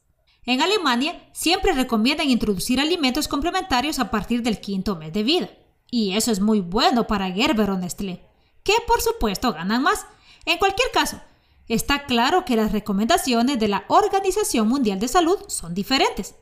En 0.44 0.62
Alemania 0.62 1.28
siempre 1.32 1.72
recomiendan 1.72 2.30
introducir 2.30 2.78
alimentos 2.78 3.26
complementarios 3.26 3.98
a 3.98 4.08
partir 4.08 4.44
del 4.44 4.60
quinto 4.60 4.94
mes 4.94 5.12
de 5.12 5.24
vida. 5.24 5.50
Y 5.90 6.12
eso 6.12 6.30
es 6.30 6.38
muy 6.38 6.60
bueno 6.60 7.08
para 7.08 7.32
Gerber 7.32 7.70
o 7.72 7.80
que 8.62 8.72
por 8.86 9.00
supuesto 9.00 9.52
ganan 9.52 9.82
más. 9.82 10.06
En 10.46 10.58
cualquier 10.58 10.92
caso, 10.92 11.20
está 11.66 12.04
claro 12.04 12.44
que 12.44 12.54
las 12.54 12.70
recomendaciones 12.70 13.58
de 13.58 13.66
la 13.66 13.84
Organización 13.88 14.68
Mundial 14.68 15.00
de 15.00 15.08
Salud 15.08 15.40
son 15.48 15.74
diferentes. 15.74 16.36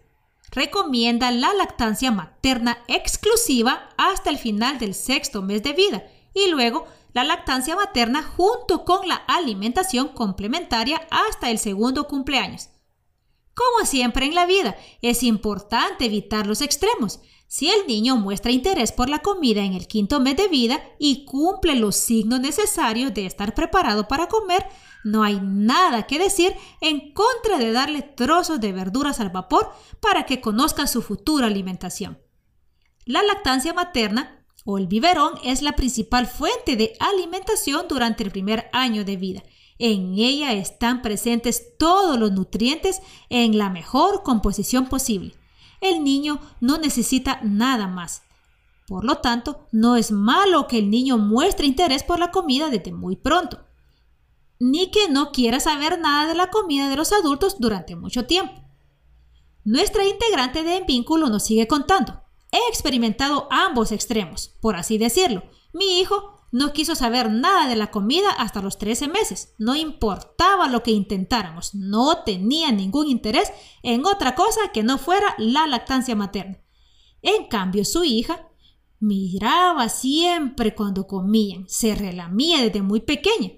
Recomiendan 0.51 1.41
la 1.41 1.55
lactancia 1.55 2.11
materna 2.11 2.77
exclusiva 2.87 3.89
hasta 3.97 4.29
el 4.29 4.37
final 4.37 4.79
del 4.79 4.93
sexto 4.93 5.41
mes 5.41 5.63
de 5.63 5.73
vida 5.73 6.05
y 6.35 6.51
luego 6.51 6.87
la 7.17 7.25
lactancia 7.25 7.75
materna 7.75 8.23
junto 8.23 8.85
con 8.85 9.09
la 9.09 9.15
alimentación 9.15 10.09
complementaria 10.09 11.01
hasta 11.11 11.49
el 11.49 11.59
segundo 11.59 12.07
cumpleaños. 12.09 12.69
Como 13.55 13.87
siempre 13.87 14.27
en 14.27 14.35
la 14.35 14.45
vida, 14.45 14.77
es 15.01 15.23
importante 15.23 16.05
evitar 16.05 16.47
los 16.47 16.61
extremos. 16.61 17.21
Si 17.49 17.71
el 17.71 17.87
niño 17.87 18.17
muestra 18.17 18.53
interés 18.53 18.93
por 18.93 19.09
la 19.09 19.21
comida 19.21 19.63
en 19.63 19.73
el 19.73 19.89
quinto 19.89 20.21
mes 20.21 20.37
de 20.37 20.49
vida 20.49 20.79
y 20.99 21.25
cumple 21.25 21.77
los 21.77 21.97
signos 21.97 22.41
necesarios 22.41 23.15
de 23.15 23.25
estar 23.25 23.55
preparado 23.55 24.09
para 24.09 24.29
comer, 24.29 24.67
no 25.03 25.23
hay 25.23 25.41
nada 25.41 26.07
que 26.07 26.19
decir 26.19 26.55
en 26.83 27.15
contra 27.15 27.57
de 27.57 27.73
darle 27.73 28.03
trozos 28.03 28.61
de 28.61 28.73
verduras 28.73 29.21
al 29.21 29.31
vapor 29.31 29.73
para 30.01 30.27
que 30.27 30.43
conozca 30.43 30.87
su 30.87 31.01
futura 31.01 31.47
alimentación. 31.47 32.19
La 33.07 33.23
lactancia 33.23 33.73
materna 33.73 34.46
el 34.67 34.89
biberón 34.89 35.35
es 35.45 35.63
la 35.63 35.77
principal 35.77 36.27
fuente 36.27 36.75
de 36.75 36.95
alimentación 36.99 37.87
durante 37.89 38.25
el 38.25 38.33
primer 38.33 38.69
año 38.73 39.05
de 39.05 39.17
vida. 39.17 39.43
En 39.79 40.15
ella 40.15 40.53
están 40.55 41.03
presentes 41.03 41.77
todos 41.79 42.19
los 42.19 42.33
nutrientes 42.33 43.01
en 43.29 43.59
la 43.59 43.71
mejor 43.71 44.25
composición 44.25 44.89
posible. 44.89 45.35
El 45.81 46.03
niño 46.03 46.41
no 46.61 46.79
necesita 46.79 47.41
nada 47.43 47.87
más. 47.87 48.23
Por 48.89 49.05
lo 49.05 49.19
tanto, 49.19 49.67
no 49.73 49.97
es 49.97 50.11
malo 50.11 50.67
que 50.67 50.79
el 50.79 50.91
niño 50.91 51.19
muestre 51.19 51.67
interés 51.67 52.03
por 52.03 52.19
la 52.19 52.31
comida 52.31 52.69
desde 52.69 52.93
muy 52.93 53.17
pronto, 53.17 53.65
ni 54.59 54.91
que 54.91 55.09
no 55.09 55.33
quiera 55.33 55.61
saber 55.61 56.01
nada 56.01 56.29
de 56.29 56.35
la 56.35 56.51
comida 56.51 56.89
de 56.89 56.97
los 56.97 57.13
adultos 57.13 57.61
durante 57.61 57.95
mucho 57.95 58.27
tiempo. 58.27 58.63
Nuestra 59.65 60.07
integrante 60.07 60.63
de 60.63 60.83
vínculo 60.83 61.29
nos 61.29 61.45
sigue 61.45 61.67
contando. 61.67 62.26
He 62.53 62.69
experimentado 62.69 63.49
ambos 63.51 63.93
extremos, 63.93 64.57
por 64.61 64.77
así 64.77 64.99
decirlo. 64.99 65.43
Mi 65.73 66.01
hijo 66.01 66.37
no 66.53 66.73
quiso 66.73 66.95
saber 66.95 67.31
nada 67.31 67.69
de 67.69 67.77
la 67.77 67.91
comida 67.91 68.31
hasta 68.31 68.63
los 68.63 68.79
13 68.79 69.09
meses. 69.09 69.55
No 69.59 69.75
importaba 69.77 70.69
lo 70.69 70.83
que 70.83 70.93
intentáramos. 70.93 71.75
No 71.75 72.23
tenía 72.25 72.73
ningún 72.73 73.09
interés 73.09 73.53
en 73.83 74.07
otra 74.07 74.35
cosa 74.35 74.61
que 74.73 74.83
no 74.83 74.99
fuera 74.99 75.35
la 75.39 75.67
lactancia 75.67 76.15
materna. 76.15 76.59
En 77.21 77.49
cambio, 77.49 77.85
su 77.85 78.05
hija 78.05 78.49
miraba 79.01 79.89
siempre 79.89 80.75
cuando 80.75 81.07
comían. 81.07 81.69
Se 81.69 81.95
relamía 81.95 82.63
desde 82.63 82.83
muy 82.83 83.01
pequeña. 83.01 83.51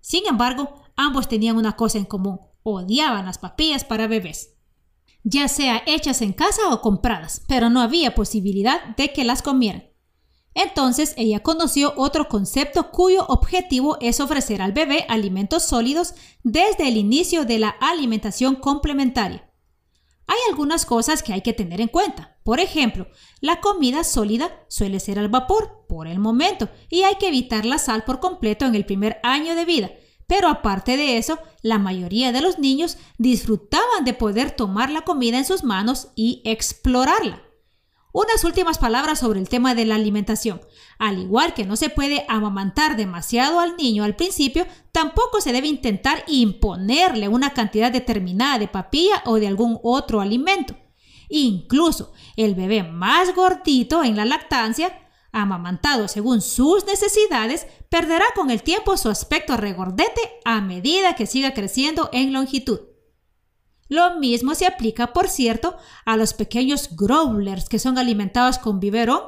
Sin 0.00 0.26
embargo, 0.26 0.84
ambos 0.96 1.28
tenían 1.28 1.56
una 1.56 1.76
cosa 1.76 1.98
en 1.98 2.04
común. 2.04 2.40
Odiaban 2.62 3.26
las 3.26 3.38
papillas 3.38 3.84
para 3.84 4.06
bebés 4.06 4.53
ya 5.24 5.48
sea 5.48 5.82
hechas 5.86 6.22
en 6.22 6.32
casa 6.32 6.68
o 6.70 6.80
compradas, 6.80 7.42
pero 7.48 7.70
no 7.70 7.80
había 7.80 8.14
posibilidad 8.14 8.94
de 8.96 9.12
que 9.12 9.24
las 9.24 9.42
comieran. 9.42 9.90
Entonces 10.54 11.14
ella 11.16 11.42
conoció 11.42 11.92
otro 11.96 12.28
concepto 12.28 12.92
cuyo 12.92 13.26
objetivo 13.26 13.98
es 14.00 14.20
ofrecer 14.20 14.62
al 14.62 14.72
bebé 14.72 15.04
alimentos 15.08 15.64
sólidos 15.64 16.14
desde 16.44 16.86
el 16.86 16.96
inicio 16.96 17.44
de 17.44 17.58
la 17.58 17.70
alimentación 17.70 18.54
complementaria. 18.54 19.50
Hay 20.26 20.38
algunas 20.48 20.86
cosas 20.86 21.22
que 21.22 21.32
hay 21.32 21.42
que 21.42 21.52
tener 21.52 21.80
en 21.80 21.88
cuenta. 21.88 22.38
Por 22.44 22.60
ejemplo, 22.60 23.08
la 23.40 23.60
comida 23.60 24.04
sólida 24.04 24.64
suele 24.68 25.00
ser 25.00 25.18
al 25.18 25.28
vapor 25.28 25.86
por 25.88 26.06
el 26.06 26.18
momento 26.18 26.68
y 26.88 27.02
hay 27.02 27.16
que 27.16 27.28
evitar 27.28 27.64
la 27.64 27.78
sal 27.78 28.04
por 28.04 28.20
completo 28.20 28.64
en 28.64 28.74
el 28.74 28.86
primer 28.86 29.18
año 29.22 29.54
de 29.54 29.64
vida. 29.64 29.90
Pero 30.26 30.48
aparte 30.48 30.96
de 30.96 31.18
eso, 31.18 31.38
la 31.62 31.78
mayoría 31.78 32.32
de 32.32 32.40
los 32.40 32.58
niños 32.58 32.98
disfrutaban 33.18 34.04
de 34.04 34.14
poder 34.14 34.50
tomar 34.50 34.90
la 34.90 35.02
comida 35.02 35.38
en 35.38 35.44
sus 35.44 35.64
manos 35.64 36.08
y 36.14 36.40
explorarla. 36.44 37.42
Unas 38.16 38.44
últimas 38.44 38.78
palabras 38.78 39.18
sobre 39.18 39.40
el 39.40 39.48
tema 39.48 39.74
de 39.74 39.84
la 39.84 39.96
alimentación. 39.96 40.60
Al 41.00 41.18
igual 41.18 41.52
que 41.52 41.64
no 41.64 41.74
se 41.74 41.90
puede 41.90 42.24
amamantar 42.28 42.96
demasiado 42.96 43.58
al 43.58 43.76
niño 43.76 44.04
al 44.04 44.14
principio, 44.14 44.68
tampoco 44.92 45.40
se 45.40 45.52
debe 45.52 45.66
intentar 45.66 46.22
imponerle 46.28 47.26
una 47.26 47.50
cantidad 47.50 47.90
determinada 47.90 48.60
de 48.60 48.68
papilla 48.68 49.20
o 49.26 49.40
de 49.40 49.48
algún 49.48 49.80
otro 49.82 50.20
alimento. 50.20 50.76
Incluso 51.28 52.12
el 52.36 52.54
bebé 52.54 52.84
más 52.84 53.34
gordito 53.34 54.04
en 54.04 54.14
la 54.14 54.24
lactancia, 54.24 55.03
amamantado 55.34 56.08
según 56.08 56.40
sus 56.40 56.86
necesidades, 56.86 57.66
perderá 57.90 58.24
con 58.34 58.50
el 58.50 58.62
tiempo 58.62 58.96
su 58.96 59.10
aspecto 59.10 59.56
regordete 59.56 60.20
a 60.44 60.60
medida 60.60 61.16
que 61.16 61.26
siga 61.26 61.52
creciendo 61.52 62.08
en 62.12 62.32
longitud. 62.32 62.80
Lo 63.88 64.18
mismo 64.18 64.54
se 64.54 64.66
aplica, 64.66 65.12
por 65.12 65.28
cierto, 65.28 65.76
a 66.06 66.16
los 66.16 66.32
pequeños 66.32 66.96
growlers 66.96 67.68
que 67.68 67.78
son 67.78 67.98
alimentados 67.98 68.58
con 68.58 68.80
biberón 68.80 69.20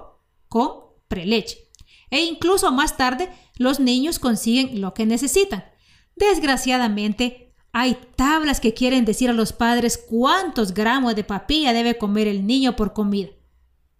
con 0.48 0.86
preleche. 1.08 1.70
E 2.10 2.24
incluso 2.24 2.72
más 2.72 2.96
tarde 2.96 3.28
los 3.56 3.80
niños 3.80 4.18
consiguen 4.18 4.80
lo 4.80 4.94
que 4.94 5.06
necesitan. 5.06 5.64
Desgraciadamente, 6.14 7.54
hay 7.72 7.98
tablas 8.16 8.60
que 8.60 8.72
quieren 8.72 9.04
decir 9.04 9.28
a 9.28 9.34
los 9.34 9.52
padres 9.52 9.98
cuántos 9.98 10.72
gramos 10.72 11.14
de 11.14 11.24
papilla 11.24 11.74
debe 11.74 11.98
comer 11.98 12.26
el 12.26 12.46
niño 12.46 12.74
por 12.76 12.94
comida. 12.94 13.28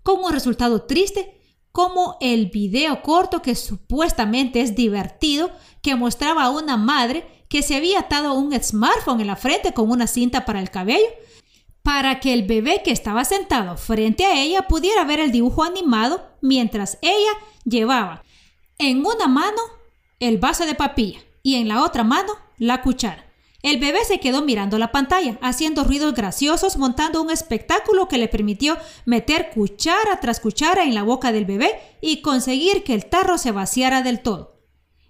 Con 0.02 0.24
un 0.24 0.32
resultado 0.32 0.82
triste, 0.82 1.42
como 1.76 2.16
el 2.22 2.46
video 2.46 3.02
corto 3.02 3.42
que 3.42 3.54
supuestamente 3.54 4.62
es 4.62 4.74
divertido, 4.74 5.50
que 5.82 5.94
mostraba 5.94 6.44
a 6.44 6.50
una 6.50 6.78
madre 6.78 7.44
que 7.50 7.60
se 7.60 7.76
había 7.76 7.98
atado 8.00 8.32
un 8.32 8.58
smartphone 8.58 9.20
en 9.20 9.26
la 9.26 9.36
frente 9.36 9.74
con 9.74 9.90
una 9.90 10.06
cinta 10.06 10.46
para 10.46 10.60
el 10.60 10.70
cabello, 10.70 11.04
para 11.82 12.18
que 12.18 12.32
el 12.32 12.44
bebé 12.44 12.80
que 12.82 12.92
estaba 12.92 13.26
sentado 13.26 13.76
frente 13.76 14.24
a 14.24 14.40
ella 14.40 14.62
pudiera 14.62 15.04
ver 15.04 15.20
el 15.20 15.32
dibujo 15.32 15.64
animado 15.64 16.26
mientras 16.40 16.96
ella 17.02 17.32
llevaba 17.66 18.24
en 18.78 19.04
una 19.04 19.28
mano 19.28 19.60
el 20.18 20.38
vaso 20.38 20.64
de 20.64 20.76
papilla 20.76 21.18
y 21.42 21.56
en 21.56 21.68
la 21.68 21.84
otra 21.84 22.04
mano 22.04 22.32
la 22.56 22.80
cuchara. 22.80 23.25
El 23.66 23.81
bebé 23.81 24.05
se 24.05 24.20
quedó 24.20 24.42
mirando 24.42 24.79
la 24.79 24.92
pantalla, 24.92 25.40
haciendo 25.42 25.83
ruidos 25.83 26.14
graciosos, 26.14 26.76
montando 26.76 27.20
un 27.20 27.33
espectáculo 27.33 28.07
que 28.07 28.16
le 28.16 28.29
permitió 28.29 28.79
meter 29.07 29.50
cuchara 29.50 30.20
tras 30.20 30.38
cuchara 30.38 30.85
en 30.85 30.94
la 30.94 31.02
boca 31.02 31.33
del 31.33 31.46
bebé 31.46 31.72
y 32.00 32.22
conseguir 32.22 32.85
que 32.85 32.94
el 32.94 33.07
tarro 33.07 33.38
se 33.38 33.50
vaciara 33.50 34.02
del 34.02 34.22
todo. 34.22 34.62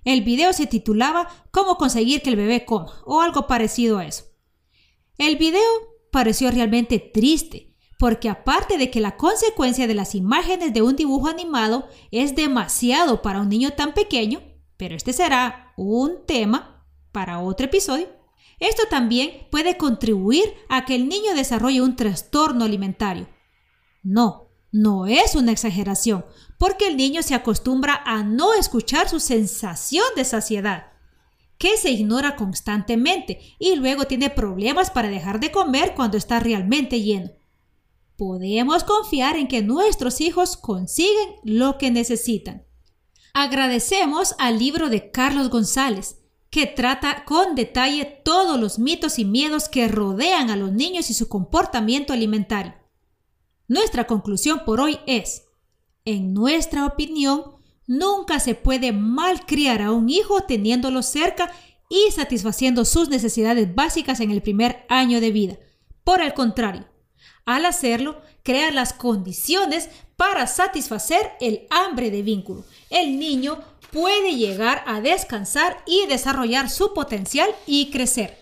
El 0.04 0.22
video 0.22 0.54
se 0.54 0.66
titulaba 0.66 1.28
Cómo 1.50 1.76
conseguir 1.76 2.22
que 2.22 2.30
el 2.30 2.36
bebé 2.36 2.64
coma 2.64 2.94
o 3.04 3.20
algo 3.20 3.46
parecido 3.46 3.98
a 3.98 4.06
eso. 4.06 4.24
El 5.18 5.36
video 5.36 5.60
pareció 6.10 6.50
realmente 6.50 6.98
triste, 6.98 7.74
porque 7.98 8.30
aparte 8.30 8.78
de 8.78 8.90
que 8.90 9.00
la 9.00 9.18
consecuencia 9.18 9.86
de 9.86 9.92
las 9.92 10.14
imágenes 10.14 10.72
de 10.72 10.80
un 10.80 10.96
dibujo 10.96 11.28
animado 11.28 11.88
es 12.10 12.34
demasiado 12.34 13.20
para 13.20 13.42
un 13.42 13.50
niño 13.50 13.74
tan 13.74 13.92
pequeño, 13.92 14.40
pero 14.78 14.96
este 14.96 15.12
será 15.12 15.74
un 15.76 16.24
tema 16.24 16.86
para 17.12 17.40
otro 17.40 17.66
episodio, 17.66 18.15
esto 18.58 18.84
también 18.88 19.46
puede 19.50 19.76
contribuir 19.76 20.44
a 20.68 20.84
que 20.84 20.94
el 20.94 21.08
niño 21.08 21.34
desarrolle 21.34 21.82
un 21.82 21.96
trastorno 21.96 22.64
alimentario. 22.64 23.28
No, 24.02 24.48
no 24.72 25.06
es 25.06 25.34
una 25.34 25.52
exageración, 25.52 26.24
porque 26.58 26.86
el 26.86 26.96
niño 26.96 27.22
se 27.22 27.34
acostumbra 27.34 28.02
a 28.04 28.22
no 28.22 28.54
escuchar 28.54 29.08
su 29.08 29.20
sensación 29.20 30.04
de 30.16 30.24
saciedad, 30.24 30.92
que 31.58 31.76
se 31.76 31.90
ignora 31.90 32.36
constantemente 32.36 33.40
y 33.58 33.76
luego 33.76 34.06
tiene 34.06 34.30
problemas 34.30 34.90
para 34.90 35.08
dejar 35.08 35.40
de 35.40 35.50
comer 35.50 35.94
cuando 35.94 36.16
está 36.16 36.40
realmente 36.40 37.02
lleno. 37.02 37.30
Podemos 38.16 38.84
confiar 38.84 39.36
en 39.36 39.48
que 39.48 39.62
nuestros 39.62 40.20
hijos 40.20 40.56
consiguen 40.56 41.36
lo 41.44 41.76
que 41.76 41.90
necesitan. 41.90 42.66
Agradecemos 43.34 44.34
al 44.38 44.58
libro 44.58 44.88
de 44.88 45.10
Carlos 45.10 45.50
González, 45.50 46.22
que 46.56 46.66
trata 46.66 47.26
con 47.26 47.54
detalle 47.54 48.06
todos 48.06 48.58
los 48.58 48.78
mitos 48.78 49.18
y 49.18 49.26
miedos 49.26 49.68
que 49.68 49.88
rodean 49.88 50.48
a 50.48 50.56
los 50.56 50.72
niños 50.72 51.10
y 51.10 51.12
su 51.12 51.28
comportamiento 51.28 52.14
alimentario. 52.14 52.72
Nuestra 53.68 54.06
conclusión 54.06 54.62
por 54.64 54.80
hoy 54.80 54.98
es, 55.06 55.42
en 56.06 56.32
nuestra 56.32 56.86
opinión, 56.86 57.56
nunca 57.86 58.40
se 58.40 58.54
puede 58.54 58.92
malcriar 58.92 59.82
a 59.82 59.92
un 59.92 60.08
hijo 60.08 60.44
teniéndolo 60.44 61.02
cerca 61.02 61.52
y 61.90 62.10
satisfaciendo 62.10 62.86
sus 62.86 63.10
necesidades 63.10 63.74
básicas 63.74 64.20
en 64.20 64.30
el 64.30 64.40
primer 64.40 64.86
año 64.88 65.20
de 65.20 65.32
vida. 65.32 65.58
Por 66.04 66.22
el 66.22 66.32
contrario, 66.32 66.88
al 67.44 67.66
hacerlo, 67.66 68.22
crea 68.42 68.70
las 68.70 68.94
condiciones 68.94 69.90
para 70.16 70.46
satisfacer 70.46 71.32
el 71.38 71.66
hambre 71.68 72.10
de 72.10 72.22
vínculo. 72.22 72.64
El 72.88 73.18
niño 73.18 73.58
puede 73.92 74.36
llegar 74.36 74.82
a 74.86 75.00
descansar 75.00 75.82
y 75.86 76.06
desarrollar 76.06 76.70
su 76.70 76.94
potencial 76.94 77.48
y 77.66 77.90
crecer. 77.90 78.38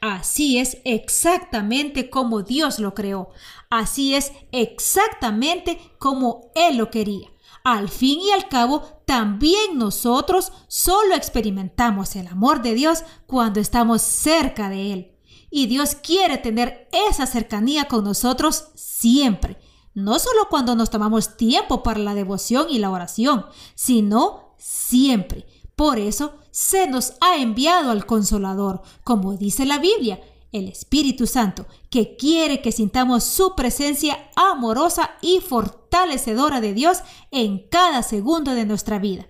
Así 0.00 0.58
es 0.58 0.78
exactamente 0.84 2.10
como 2.10 2.42
Dios 2.42 2.78
lo 2.78 2.94
creó. 2.94 3.30
Así 3.70 4.14
es 4.14 4.32
exactamente 4.52 5.78
como 5.98 6.50
Él 6.54 6.76
lo 6.76 6.90
quería. 6.90 7.28
Al 7.64 7.88
fin 7.88 8.20
y 8.20 8.30
al 8.30 8.48
cabo, 8.48 8.82
también 9.06 9.76
nosotros 9.76 10.52
solo 10.68 11.16
experimentamos 11.16 12.14
el 12.14 12.28
amor 12.28 12.62
de 12.62 12.74
Dios 12.74 13.02
cuando 13.26 13.58
estamos 13.58 14.02
cerca 14.02 14.68
de 14.68 14.92
Él. 14.92 15.12
Y 15.50 15.66
Dios 15.66 15.96
quiere 15.96 16.38
tener 16.38 16.88
esa 17.10 17.26
cercanía 17.26 17.88
con 17.88 18.04
nosotros 18.04 18.68
siempre. 18.74 19.58
No 19.94 20.18
solo 20.18 20.48
cuando 20.50 20.76
nos 20.76 20.90
tomamos 20.90 21.36
tiempo 21.36 21.82
para 21.82 21.98
la 21.98 22.14
devoción 22.14 22.66
y 22.70 22.78
la 22.78 22.90
oración, 22.90 23.46
sino 23.74 24.45
siempre. 24.58 25.46
Por 25.74 25.98
eso 25.98 26.34
se 26.50 26.86
nos 26.86 27.14
ha 27.20 27.36
enviado 27.36 27.90
al 27.90 28.06
Consolador, 28.06 28.82
como 29.04 29.36
dice 29.36 29.66
la 29.66 29.78
Biblia, 29.78 30.20
el 30.52 30.68
Espíritu 30.68 31.26
Santo, 31.26 31.66
que 31.90 32.16
quiere 32.16 32.62
que 32.62 32.72
sintamos 32.72 33.24
su 33.24 33.54
presencia 33.54 34.30
amorosa 34.36 35.10
y 35.20 35.40
fortalecedora 35.40 36.60
de 36.60 36.72
Dios 36.72 36.98
en 37.30 37.68
cada 37.68 38.02
segundo 38.02 38.54
de 38.54 38.64
nuestra 38.64 38.98
vida. 38.98 39.26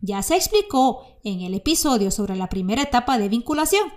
Ya 0.00 0.22
se 0.22 0.36
explicó 0.36 1.04
en 1.24 1.40
el 1.40 1.54
episodio 1.54 2.10
sobre 2.10 2.36
la 2.36 2.48
primera 2.48 2.82
etapa 2.82 3.18
de 3.18 3.28
vinculación. 3.28 3.92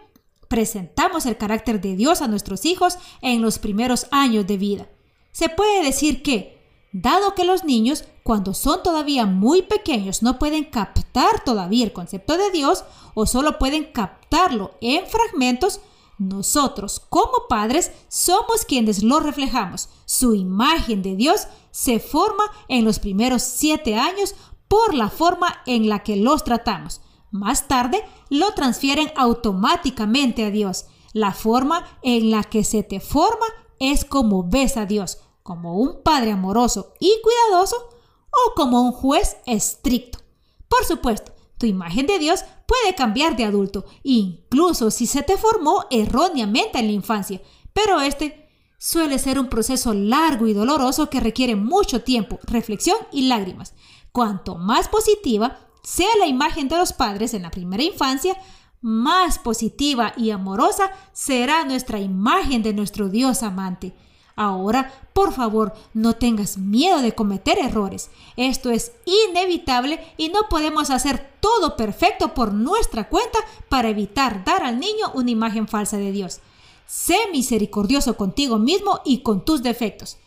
Presentamos 0.47 1.25
el 1.25 1.37
carácter 1.37 1.79
de 1.79 1.95
Dios 1.95 2.21
a 2.21 2.27
nuestros 2.27 2.65
hijos 2.65 2.97
en 3.21 3.41
los 3.41 3.59
primeros 3.59 4.07
años 4.11 4.45
de 4.45 4.57
vida. 4.57 4.89
Se 5.31 5.49
puede 5.49 5.83
decir 5.83 6.21
que, 6.21 6.61
dado 6.91 7.33
que 7.35 7.45
los 7.45 7.63
niños 7.63 8.03
cuando 8.23 8.53
son 8.53 8.81
todavía 8.81 9.25
muy 9.25 9.61
pequeños 9.63 10.23
no 10.23 10.39
pueden 10.39 10.63
captar 10.63 11.43
todavía 11.43 11.83
el 11.83 11.93
concepto 11.93 12.37
de 12.37 12.51
Dios 12.51 12.85
o 13.13 13.25
solo 13.25 13.59
pueden 13.59 13.91
captarlo 13.91 14.71
en 14.79 15.05
fragmentos, 15.05 15.81
nosotros 16.17 17.01
como 17.09 17.47
padres 17.49 17.91
somos 18.07 18.63
quienes 18.65 19.03
lo 19.03 19.19
reflejamos. 19.19 19.89
Su 20.05 20.35
imagen 20.35 21.01
de 21.01 21.15
Dios 21.15 21.47
se 21.71 21.99
forma 21.99 22.43
en 22.69 22.85
los 22.85 22.99
primeros 22.99 23.43
siete 23.43 23.95
años 23.95 24.35
por 24.69 24.93
la 24.93 25.09
forma 25.09 25.61
en 25.65 25.89
la 25.89 25.99
que 26.03 26.15
los 26.15 26.43
tratamos. 26.43 27.01
Más 27.29 27.67
tarde 27.67 28.03
lo 28.29 28.53
transfieren 28.53 29.11
automáticamente 29.17 30.45
a 30.45 30.51
Dios. 30.51 30.85
La 31.11 31.33
forma 31.33 31.85
en 32.03 32.31
la 32.31 32.43
que 32.43 32.63
se 32.63 32.83
te 32.83 32.99
forma 32.99 33.45
es 33.79 34.05
como 34.05 34.43
ves 34.47 34.77
a 34.77 34.85
Dios, 34.85 35.19
como 35.41 35.77
un 35.77 36.01
padre 36.03 36.31
amoroso 36.31 36.93
y 36.99 37.11
cuidadoso 37.21 37.92
o 38.33 38.55
como 38.55 38.81
un 38.81 38.91
juez 38.91 39.37
estricto. 39.45 40.19
Por 40.67 40.85
supuesto, 40.85 41.33
tu 41.57 41.65
imagen 41.65 42.07
de 42.07 42.19
Dios 42.19 42.43
puede 42.65 42.95
cambiar 42.95 43.35
de 43.35 43.45
adulto, 43.45 43.85
incluso 44.03 44.91
si 44.91 45.05
se 45.05 45.21
te 45.21 45.37
formó 45.37 45.85
erróneamente 45.91 46.79
en 46.79 46.87
la 46.87 46.93
infancia, 46.93 47.41
pero 47.73 48.01
este 48.01 48.49
suele 48.77 49.17
ser 49.17 49.39
un 49.39 49.47
proceso 49.47 49.93
largo 49.93 50.45
y 50.47 50.53
doloroso 50.53 51.09
que 51.09 51.21
requiere 51.21 51.55
mucho 51.55 52.01
tiempo, 52.01 52.39
reflexión 52.43 52.97
y 53.13 53.27
lágrimas. 53.27 53.75
Cuanto 54.11 54.55
más 54.55 54.89
positiva 54.89 55.57
sea 55.83 56.09
la 56.19 56.27
imagen 56.27 56.67
de 56.67 56.77
los 56.77 56.91
padres 56.91 57.33
en 57.33 57.43
la 57.43 57.51
primera 57.51 57.83
infancia, 57.83 58.37
más 58.81 59.39
positiva 59.39 60.11
y 60.17 60.31
amorosa 60.31 60.91
será 61.13 61.63
nuestra 61.63 61.99
imagen 61.99 62.61
de 62.61 62.73
nuestro 62.73 63.07
Dios 63.07 63.41
amante. 63.41 63.95
Ahora, 64.35 64.91
por 65.13 65.31
favor, 65.33 65.73
no 65.93 66.15
tengas 66.15 66.57
miedo 66.57 67.01
de 67.01 67.13
cometer 67.13 67.59
errores. 67.59 68.09
Esto 68.35 68.71
es 68.71 68.93
inevitable 69.29 69.99
y 70.17 70.29
no 70.29 70.49
podemos 70.49 70.89
hacer 70.89 71.33
todo 71.39 71.75
perfecto 71.75 72.33
por 72.33 72.53
nuestra 72.53 73.09
cuenta 73.09 73.39
para 73.69 73.89
evitar 73.89 74.43
dar 74.43 74.63
al 74.63 74.79
niño 74.79 75.11
una 75.13 75.31
imagen 75.31 75.67
falsa 75.67 75.97
de 75.97 76.11
Dios. 76.11 76.39
Sé 76.87 77.17
misericordioso 77.31 78.17
contigo 78.17 78.57
mismo 78.57 79.01
y 79.05 79.21
con 79.21 79.45
tus 79.45 79.61
defectos. 79.61 80.17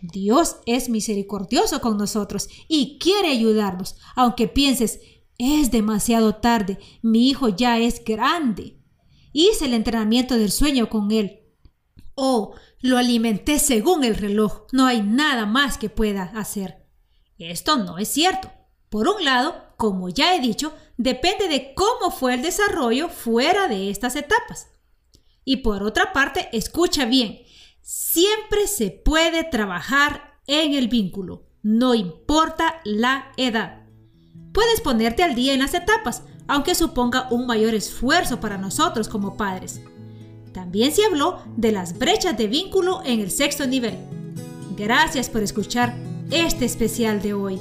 Dios 0.00 0.56
es 0.64 0.88
misericordioso 0.88 1.80
con 1.80 1.98
nosotros 1.98 2.48
y 2.68 2.98
quiere 2.98 3.28
ayudarnos, 3.28 3.96
aunque 4.14 4.48
pienses, 4.48 5.00
es 5.38 5.70
demasiado 5.70 6.36
tarde, 6.36 6.78
mi 7.02 7.28
hijo 7.28 7.48
ya 7.48 7.78
es 7.78 8.04
grande. 8.04 8.76
Hice 9.32 9.66
el 9.66 9.74
entrenamiento 9.74 10.36
del 10.36 10.50
sueño 10.50 10.88
con 10.88 11.10
él. 11.10 11.40
Oh, 12.14 12.54
lo 12.80 12.98
alimenté 12.98 13.58
según 13.58 14.04
el 14.04 14.16
reloj. 14.16 14.66
No 14.72 14.86
hay 14.86 15.02
nada 15.02 15.46
más 15.46 15.78
que 15.78 15.90
pueda 15.90 16.24
hacer. 16.34 16.86
Esto 17.38 17.76
no 17.76 17.98
es 17.98 18.08
cierto. 18.08 18.50
Por 18.88 19.08
un 19.08 19.24
lado, 19.24 19.74
como 19.76 20.08
ya 20.08 20.34
he 20.34 20.40
dicho, 20.40 20.74
depende 20.96 21.48
de 21.48 21.74
cómo 21.74 22.10
fue 22.10 22.34
el 22.34 22.42
desarrollo 22.42 23.08
fuera 23.08 23.68
de 23.68 23.90
estas 23.90 24.16
etapas. 24.16 24.68
Y 25.44 25.58
por 25.58 25.82
otra 25.82 26.12
parte, 26.12 26.48
escucha 26.52 27.04
bien, 27.04 27.40
siempre 27.80 28.66
se 28.66 28.90
puede 28.90 29.44
trabajar 29.44 30.40
en 30.46 30.74
el 30.74 30.88
vínculo, 30.88 31.46
no 31.62 31.94
importa 31.94 32.80
la 32.84 33.32
edad. 33.36 33.86
Puedes 34.52 34.80
ponerte 34.80 35.22
al 35.22 35.34
día 35.34 35.54
en 35.54 35.60
las 35.60 35.74
etapas, 35.74 36.24
aunque 36.48 36.74
suponga 36.74 37.28
un 37.30 37.46
mayor 37.46 37.74
esfuerzo 37.74 38.40
para 38.40 38.58
nosotros 38.58 39.08
como 39.08 39.36
padres. 39.36 39.80
También 40.52 40.92
se 40.92 41.04
habló 41.04 41.38
de 41.56 41.72
las 41.72 41.98
brechas 41.98 42.36
de 42.36 42.48
vínculo 42.48 43.02
en 43.04 43.20
el 43.20 43.30
sexto 43.30 43.66
nivel. 43.66 43.96
Gracias 44.76 45.28
por 45.28 45.42
escuchar 45.42 45.94
este 46.30 46.64
especial 46.64 47.22
de 47.22 47.34
hoy. 47.34 47.60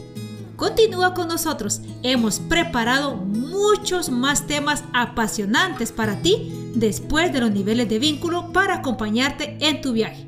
Continúa 0.56 1.14
con 1.14 1.28
nosotros. 1.28 1.82
Hemos 2.04 2.40
preparado 2.40 3.16
muchos 3.16 4.10
más 4.10 4.48
temas 4.48 4.84
apasionantes 4.94 5.92
para 5.92 6.22
ti 6.22 6.52
después 6.76 7.32
de 7.32 7.42
los 7.42 7.52
niveles 7.52 7.88
de 7.88 8.00
vínculo 8.00 8.52
para 8.52 8.76
acompañarte 8.76 9.58
en 9.62 9.82
tu 9.82 9.94
viaje. 9.94 10.28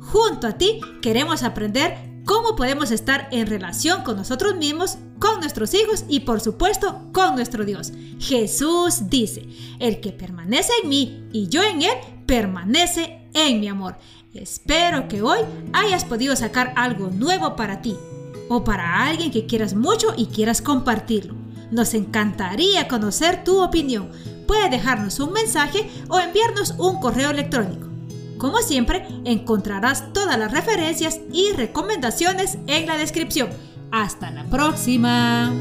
Junto 0.00 0.46
a 0.46 0.52
ti 0.52 0.80
queremos 1.02 1.42
aprender 1.42 2.05
cómo 2.26 2.56
podemos 2.56 2.90
estar 2.90 3.28
en 3.30 3.46
relación 3.46 4.02
con 4.02 4.16
nosotros 4.16 4.56
mismos, 4.56 4.98
con 5.18 5.40
nuestros 5.40 5.72
hijos 5.72 6.04
y 6.08 6.20
por 6.20 6.40
supuesto 6.40 7.00
con 7.12 7.36
nuestro 7.36 7.64
Dios. 7.64 7.92
Jesús 8.18 9.08
dice, 9.08 9.48
el 9.78 10.00
que 10.00 10.12
permanece 10.12 10.72
en 10.82 10.90
mí 10.90 11.28
y 11.32 11.48
yo 11.48 11.62
en 11.62 11.82
él, 11.82 11.94
permanece 12.26 13.20
en 13.32 13.60
mi 13.60 13.68
amor. 13.68 13.96
Espero 14.34 15.08
que 15.08 15.22
hoy 15.22 15.38
hayas 15.72 16.04
podido 16.04 16.36
sacar 16.36 16.74
algo 16.76 17.08
nuevo 17.08 17.56
para 17.56 17.80
ti 17.80 17.96
o 18.48 18.64
para 18.64 19.06
alguien 19.06 19.30
que 19.30 19.46
quieras 19.46 19.74
mucho 19.74 20.12
y 20.16 20.26
quieras 20.26 20.60
compartirlo. 20.60 21.34
Nos 21.70 21.94
encantaría 21.94 22.88
conocer 22.88 23.44
tu 23.44 23.62
opinión. 23.62 24.10
Puedes 24.46 24.70
dejarnos 24.70 25.20
un 25.20 25.32
mensaje 25.32 25.88
o 26.08 26.18
enviarnos 26.18 26.74
un 26.78 27.00
correo 27.00 27.30
electrónico. 27.30 27.85
Como 28.38 28.58
siempre, 28.58 29.06
encontrarás 29.24 30.12
todas 30.12 30.38
las 30.38 30.52
referencias 30.52 31.20
y 31.32 31.52
recomendaciones 31.52 32.58
en 32.66 32.86
la 32.86 32.96
descripción. 32.96 33.48
Hasta 33.90 34.30
la 34.30 34.44
próxima. 34.44 35.52